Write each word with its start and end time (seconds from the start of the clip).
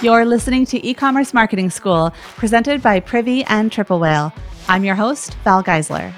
You're 0.00 0.24
listening 0.26 0.64
to 0.66 0.86
E-commerce 0.86 1.34
Marketing 1.34 1.70
School, 1.70 2.14
presented 2.36 2.80
by 2.80 3.00
Privy 3.00 3.42
and 3.46 3.72
Triple 3.72 3.98
Whale. 3.98 4.32
I'm 4.68 4.84
your 4.84 4.94
host, 4.94 5.34
Val 5.42 5.60
Geisler. 5.60 6.14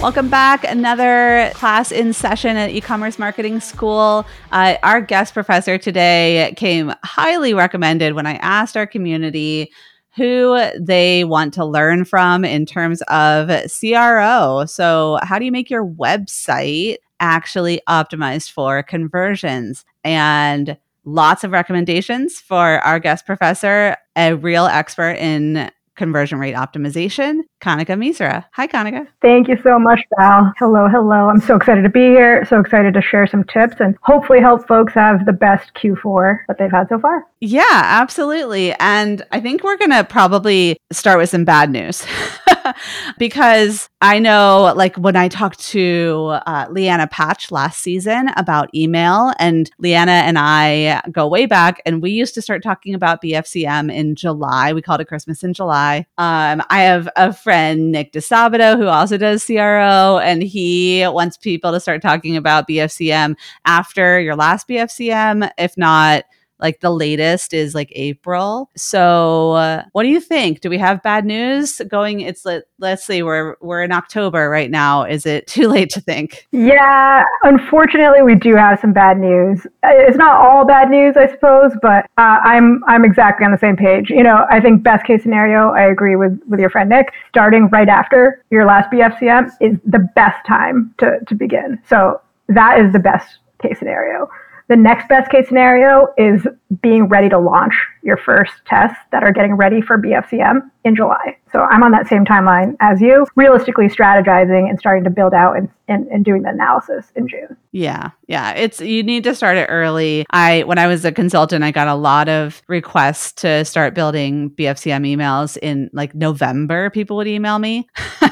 Welcome 0.00 0.30
back. 0.30 0.64
Another 0.64 1.50
class 1.52 1.92
in 1.92 2.14
session 2.14 2.56
at 2.56 2.70
e-commerce 2.70 3.18
marketing 3.18 3.60
school. 3.60 4.24
Uh, 4.50 4.76
our 4.82 5.02
guest 5.02 5.34
professor 5.34 5.76
today 5.76 6.54
came 6.56 6.94
highly 7.04 7.52
recommended 7.52 8.14
when 8.14 8.26
I 8.26 8.36
asked 8.36 8.78
our 8.78 8.86
community 8.86 9.70
who 10.16 10.58
they 10.80 11.24
want 11.24 11.52
to 11.52 11.66
learn 11.66 12.06
from 12.06 12.46
in 12.46 12.64
terms 12.64 13.02
of 13.08 13.50
CRO. 13.78 14.64
So, 14.64 15.18
how 15.22 15.38
do 15.38 15.44
you 15.44 15.52
make 15.52 15.68
your 15.68 15.84
website 15.84 16.96
actually 17.20 17.82
optimized 17.86 18.52
for 18.52 18.82
conversions? 18.82 19.84
And 20.02 20.78
lots 21.04 21.44
of 21.44 21.50
recommendations 21.52 22.40
for 22.40 22.78
our 22.80 22.98
guest 22.98 23.26
professor, 23.26 23.96
a 24.16 24.34
real 24.34 24.66
expert 24.66 25.12
in 25.12 25.70
conversion 25.96 26.38
rate 26.38 26.54
optimization, 26.54 27.40
Kanika 27.60 27.96
Misra. 27.96 28.44
Hi, 28.52 28.66
Kanika. 28.66 29.06
Thank 29.20 29.48
you 29.48 29.56
so 29.62 29.78
much, 29.78 30.00
Val. 30.18 30.52
Hello, 30.58 30.88
hello. 30.88 31.28
I'm 31.28 31.40
so 31.40 31.56
excited 31.56 31.82
to 31.82 31.88
be 31.90 32.06
here. 32.06 32.44
So 32.46 32.58
excited 32.58 32.94
to 32.94 33.02
share 33.02 33.26
some 33.26 33.44
tips 33.44 33.76
and 33.80 33.96
hopefully 34.02 34.40
help 34.40 34.66
folks 34.66 34.94
have 34.94 35.26
the 35.26 35.32
best 35.32 35.74
Q4 35.74 36.40
that 36.48 36.58
they've 36.58 36.70
had 36.70 36.88
so 36.88 36.98
far. 36.98 37.26
Yeah, 37.40 37.64
absolutely. 37.70 38.74
And 38.80 39.22
I 39.30 39.40
think 39.40 39.62
we're 39.64 39.78
going 39.78 39.90
to 39.90 40.04
probably 40.04 40.76
start 40.92 41.18
with 41.18 41.30
some 41.30 41.44
bad 41.44 41.70
news. 41.70 42.04
because 43.18 43.88
I 44.00 44.18
know, 44.18 44.72
like, 44.76 44.96
when 44.96 45.16
I 45.16 45.28
talked 45.28 45.60
to 45.70 46.38
uh, 46.46 46.66
Lianna 46.68 47.10
Patch 47.10 47.50
last 47.50 47.80
season 47.80 48.28
about 48.36 48.74
email, 48.74 49.32
and 49.38 49.70
Lianna 49.82 50.08
and 50.08 50.38
I 50.38 51.02
go 51.10 51.26
way 51.28 51.46
back, 51.46 51.80
and 51.86 52.02
we 52.02 52.10
used 52.10 52.34
to 52.34 52.42
start 52.42 52.62
talking 52.62 52.94
about 52.94 53.22
BFCM 53.22 53.92
in 53.92 54.14
July. 54.14 54.72
We 54.72 54.82
called 54.82 55.00
it 55.00 55.08
Christmas 55.08 55.42
in 55.42 55.54
July. 55.54 56.06
Um, 56.18 56.62
I 56.68 56.82
have 56.82 57.08
a 57.16 57.32
friend, 57.32 57.49
Nick 57.90 58.12
Disabato, 58.12 58.76
who 58.76 58.86
also 58.86 59.16
does 59.16 59.44
CRO, 59.44 60.18
and 60.18 60.42
he 60.42 61.06
wants 61.06 61.36
people 61.36 61.72
to 61.72 61.80
start 61.80 62.02
talking 62.02 62.36
about 62.36 62.68
BFCM 62.68 63.36
after 63.64 64.20
your 64.20 64.36
last 64.36 64.68
BFCM, 64.68 65.50
if 65.58 65.76
not 65.76 66.24
like 66.60 66.80
the 66.80 66.90
latest 66.90 67.54
is 67.54 67.74
like 67.74 67.92
April. 67.94 68.70
So, 68.76 69.52
uh, 69.52 69.84
what 69.92 70.02
do 70.02 70.08
you 70.08 70.20
think? 70.20 70.60
Do 70.60 70.70
we 70.70 70.78
have 70.78 71.02
bad 71.02 71.24
news 71.24 71.80
going? 71.88 72.20
It's 72.20 72.44
let, 72.44 72.64
let's 72.78 73.04
see, 73.04 73.22
we're 73.22 73.56
we're 73.60 73.82
in 73.82 73.92
October 73.92 74.48
right 74.48 74.70
now. 74.70 75.04
Is 75.04 75.26
it 75.26 75.46
too 75.46 75.68
late 75.68 75.90
to 75.90 76.00
think? 76.00 76.46
Yeah, 76.52 77.24
unfortunately, 77.42 78.22
we 78.22 78.34
do 78.34 78.54
have 78.56 78.80
some 78.80 78.92
bad 78.92 79.18
news. 79.18 79.66
It's 79.84 80.16
not 80.16 80.40
all 80.40 80.64
bad 80.64 80.90
news, 80.90 81.16
I 81.16 81.28
suppose, 81.30 81.72
but 81.82 82.06
uh, 82.18 82.38
I'm 82.44 82.82
I'm 82.86 83.04
exactly 83.04 83.44
on 83.44 83.52
the 83.52 83.58
same 83.58 83.76
page. 83.76 84.10
You 84.10 84.22
know, 84.22 84.46
I 84.50 84.60
think 84.60 84.82
best 84.82 85.06
case 85.06 85.22
scenario, 85.22 85.70
I 85.70 85.82
agree 85.82 86.16
with 86.16 86.40
with 86.46 86.60
your 86.60 86.70
friend 86.70 86.90
Nick. 86.90 87.12
Starting 87.28 87.68
right 87.68 87.88
after 87.88 88.44
your 88.50 88.66
last 88.66 88.90
BFCM 88.90 89.50
is 89.60 89.78
the 89.84 90.08
best 90.14 90.44
time 90.46 90.94
to 90.98 91.18
to 91.26 91.34
begin. 91.34 91.80
So 91.88 92.20
that 92.48 92.80
is 92.80 92.92
the 92.92 92.98
best 92.98 93.38
case 93.62 93.78
scenario. 93.78 94.28
The 94.70 94.76
next 94.76 95.08
best 95.08 95.32
case 95.32 95.48
scenario 95.48 96.06
is 96.16 96.46
being 96.80 97.08
ready 97.08 97.28
to 97.28 97.40
launch 97.40 97.74
your 98.04 98.16
first 98.16 98.52
tests 98.66 99.00
that 99.10 99.24
are 99.24 99.32
getting 99.32 99.54
ready 99.54 99.82
for 99.82 99.98
BFCM 99.98 100.60
in 100.84 100.94
July. 100.94 101.36
So 101.50 101.62
I'm 101.62 101.82
on 101.82 101.90
that 101.90 102.06
same 102.06 102.24
timeline 102.24 102.76
as 102.78 103.00
you, 103.00 103.26
realistically 103.34 103.86
strategizing 103.86 104.70
and 104.70 104.78
starting 104.78 105.02
to 105.02 105.10
build 105.10 105.34
out 105.34 105.56
and, 105.56 105.68
and, 105.88 106.06
and, 106.06 106.24
doing 106.24 106.42
the 106.42 106.50
analysis 106.50 107.10
in 107.16 107.26
June. 107.26 107.56
Yeah. 107.72 108.10
Yeah. 108.28 108.52
It's 108.52 108.80
you 108.80 109.02
need 109.02 109.24
to 109.24 109.34
start 109.34 109.56
it 109.56 109.66
early. 109.68 110.24
I 110.30 110.62
when 110.62 110.78
I 110.78 110.86
was 110.86 111.04
a 111.04 111.10
consultant, 111.10 111.64
I 111.64 111.72
got 111.72 111.88
a 111.88 111.96
lot 111.96 112.28
of 112.28 112.62
requests 112.68 113.32
to 113.42 113.64
start 113.64 113.94
building 113.94 114.50
BFCM 114.50 115.04
emails 115.04 115.58
in 115.60 115.90
like 115.92 116.14
November. 116.14 116.90
People 116.90 117.16
would 117.16 117.26
email 117.26 117.58
me. 117.58 117.88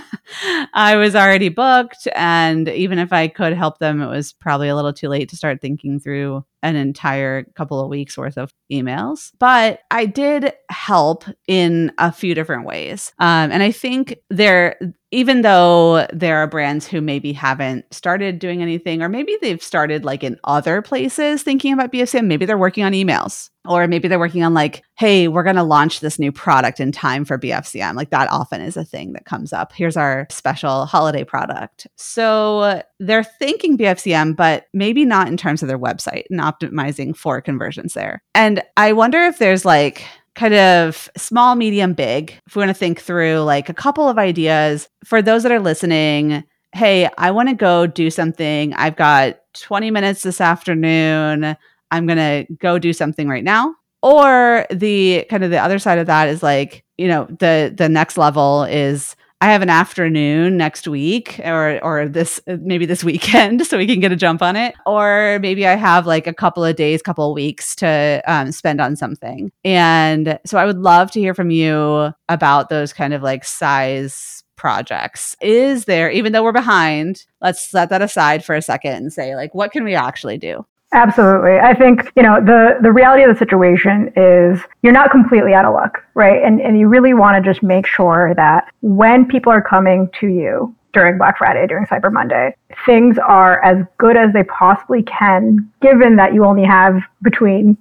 I 0.75 0.97
was 0.97 1.15
already 1.15 1.49
booked. 1.49 2.09
And 2.15 2.69
even 2.69 2.99
if 2.99 3.12
I 3.12 3.28
could 3.28 3.53
help 3.55 3.78
them, 3.78 4.00
it 4.00 4.09
was 4.09 4.33
probably 4.33 4.69
a 4.69 4.77
little 4.77 4.93
too 4.93 5.09
late 5.09 5.28
to 5.31 5.37
start 5.37 5.61
thinking 5.61 6.00
through 6.00 6.44
an 6.63 6.77
entire 6.77 7.45
couple 7.55 7.81
of 7.81 7.89
weeks 7.89 8.19
worth 8.19 8.37
of 8.37 8.53
emails. 8.71 9.31
But 9.39 9.81
I 9.91 10.07
did 10.07 10.53
help 10.71 11.25
in 11.47 11.93
a 11.99 12.11
few 12.13 12.35
different 12.35 12.67
ways. 12.67 13.13
Um, 13.19 13.51
and 13.51 13.63
I 13.63 13.71
think 13.71 14.17
there, 14.29 14.79
even 15.11 15.43
though 15.43 16.07
there 16.13 16.39
are 16.39 16.47
brands 16.47 16.87
who 16.87 17.01
maybe 17.01 17.33
haven't 17.33 17.93
started 17.93 18.39
doing 18.39 18.61
anything, 18.61 19.03
or 19.03 19.09
maybe 19.09 19.37
they've 19.41 19.63
started 19.63 20.05
like 20.05 20.25
in 20.25 20.39
other 20.45 20.83
places 20.83 21.43
thinking 21.43 21.73
about 21.73 21.93
BFCM, 21.93 22.27
maybe 22.27 22.45
they're 22.45 22.59
working 22.59 22.85
on 22.85 22.93
emails, 22.93 23.51
or 23.67 23.87
maybe 23.87 24.09
they're 24.09 24.19
working 24.19 24.43
on 24.43 24.55
like, 24.55 24.83
hey, 24.97 25.29
we're 25.29 25.45
going 25.45 25.57
to 25.57 25.63
launch 25.63 26.01
this 26.01 26.19
new 26.19 26.33
product 26.33 26.81
in 26.81 26.93
time 26.93 27.25
for 27.25 27.39
BFCM. 27.39 27.95
Like 27.95 28.11
that 28.11 28.31
often 28.31 28.61
is 28.61 28.77
a 28.77 28.85
thing 28.85 29.13
that 29.13 29.25
comes 29.25 29.53
up. 29.53 29.73
Here's 29.73 29.97
our 29.97 30.27
special 30.31 30.87
holiday 30.87 31.25
product. 31.25 31.87
So 31.97 32.83
they're 33.00 33.25
thinking 33.25 33.78
BFCM, 33.78 34.36
but 34.36 34.66
maybe 34.72 35.04
not 35.04 35.28
in 35.28 35.36
terms 35.36 35.62
of 35.62 35.69
their 35.69 35.78
website 35.78 36.25
and 36.31 36.41
optimizing 36.41 37.16
for 37.16 37.41
conversions 37.41 37.94
there. 37.94 38.22
And 38.34 38.62
I 38.76 38.92
wonder 38.92 39.20
if 39.20 39.38
there's 39.38 39.64
like, 39.64 40.04
kind 40.38 40.54
of 40.54 41.10
small, 41.16 41.56
medium, 41.56 41.94
big. 41.94 42.38
If 42.47 42.54
we 42.54 42.60
want 42.60 42.70
to 42.70 42.75
think 42.75 43.00
through 43.00 43.41
like 43.41 43.69
a 43.69 43.75
couple 43.75 44.09
of 44.09 44.19
ideas 44.19 44.88
for 45.04 45.20
those 45.20 45.42
that 45.42 45.50
are 45.50 45.59
listening, 45.59 46.44
hey, 46.72 47.09
I 47.19 47.32
want 47.32 47.48
to 47.48 47.56
go 47.56 47.88
do 47.88 48.09
something. 48.09 48.72
I've 48.75 48.94
got 48.94 49.41
20 49.54 49.91
minutes 49.91 50.22
this 50.22 50.41
afternoon. 50.41 51.56
I'm 51.91 52.06
going 52.06 52.19
to 52.19 52.47
go 52.54 52.78
do 52.78 52.92
something 52.92 53.28
right 53.28 53.42
now. 53.42 53.75
Or 54.00 54.65
the 54.70 55.26
kind 55.28 55.42
of 55.42 55.50
the 55.50 55.59
other 55.59 55.80
side 55.80 55.98
of 55.98 56.06
that 56.06 56.28
is 56.28 56.41
like, 56.41 56.84
you 56.98 57.09
know, 57.09 57.25
the 57.25 57.75
the 57.76 57.88
next 57.88 58.16
level 58.16 58.62
is 58.62 59.16
I 59.41 59.53
have 59.53 59.62
an 59.62 59.71
afternoon 59.71 60.56
next 60.56 60.88
week 60.88 61.41
or 61.44 61.78
or 61.84 62.09
this 62.09 62.41
maybe 62.47 62.87
this 62.87 63.04
weekend 63.04 63.65
so 63.66 63.78
we 63.78 63.87
can 63.87 64.00
get 64.00 64.10
a 64.10 64.16
jump 64.16 64.43
on 64.43 64.56
it. 64.56 64.75
Or 64.84 65.38
maybe 65.41 65.66
I 65.66 65.76
have 65.76 66.06
like 66.06 66.26
a 66.26 66.34
couple 66.34 66.65
of 66.65 66.75
days 66.75 67.03
couple 67.03 67.28
of 67.28 67.34
weeks 67.34 67.77
to 67.77 68.22
um, 68.27 68.50
spend 68.50 68.81
on 68.81 68.97
something. 68.97 69.53
And 69.65 70.38
so 70.44 70.59
I 70.59 70.65
would 70.65 70.78
love 70.78 71.10
to 71.12 71.21
hear 71.21 71.34
from 71.34 71.50
you 71.50 72.12
about 72.28 72.69
those 72.69 72.93
kind 72.93 73.15
of 73.15 73.22
like 73.22 73.44
size 73.44 74.43
projects. 74.56 75.37
Is 75.41 75.84
there 75.84 76.10
even 76.10 76.32
though 76.32 76.43
we're 76.43 76.53
behind 76.53 77.25
let's 77.41 77.62
set 77.62 77.91
that 77.91 78.03
aside 78.03 78.44
for 78.44 78.56
a 78.56 78.62
second 78.62 78.94
and 78.94 79.12
say 79.12 79.37
like 79.37 79.54
what 79.54 79.71
can 79.71 79.84
we 79.84 79.94
actually 79.94 80.37
do 80.38 80.66
Absolutely. 80.93 81.59
I 81.59 81.75
think, 81.75 82.10
you 82.16 82.22
know, 82.22 82.41
the, 82.41 82.78
the 82.81 82.91
reality 82.91 83.22
of 83.22 83.31
the 83.31 83.38
situation 83.38 84.10
is 84.16 84.60
you're 84.82 84.93
not 84.93 85.10
completely 85.10 85.53
out 85.53 85.66
of 85.66 85.75
luck, 85.75 86.03
right? 86.15 86.43
And, 86.43 86.60
and 86.62 86.78
you 86.78 86.88
really 86.88 87.12
want 87.12 87.43
to 87.43 87.50
just 87.50 87.62
make 87.62 87.87
sure 87.87 88.32
that 88.37 88.72
when 88.81 89.27
people 89.27 89.53
are 89.53 89.60
coming 89.60 90.09
to 90.21 90.28
you 90.28 90.75
during 90.94 91.19
Black 91.19 91.37
Friday, 91.37 91.66
during 91.66 91.84
Cyber 91.84 92.10
Monday, 92.10 92.56
things 92.87 93.19
are 93.19 93.62
as 93.62 93.84
good 93.98 94.16
as 94.16 94.32
they 94.32 94.44
possibly 94.44 95.03
can, 95.03 95.71
given 95.82 96.16
that 96.16 96.32
you 96.32 96.47
only 96.47 96.65
have 96.65 97.03
between 97.21 97.77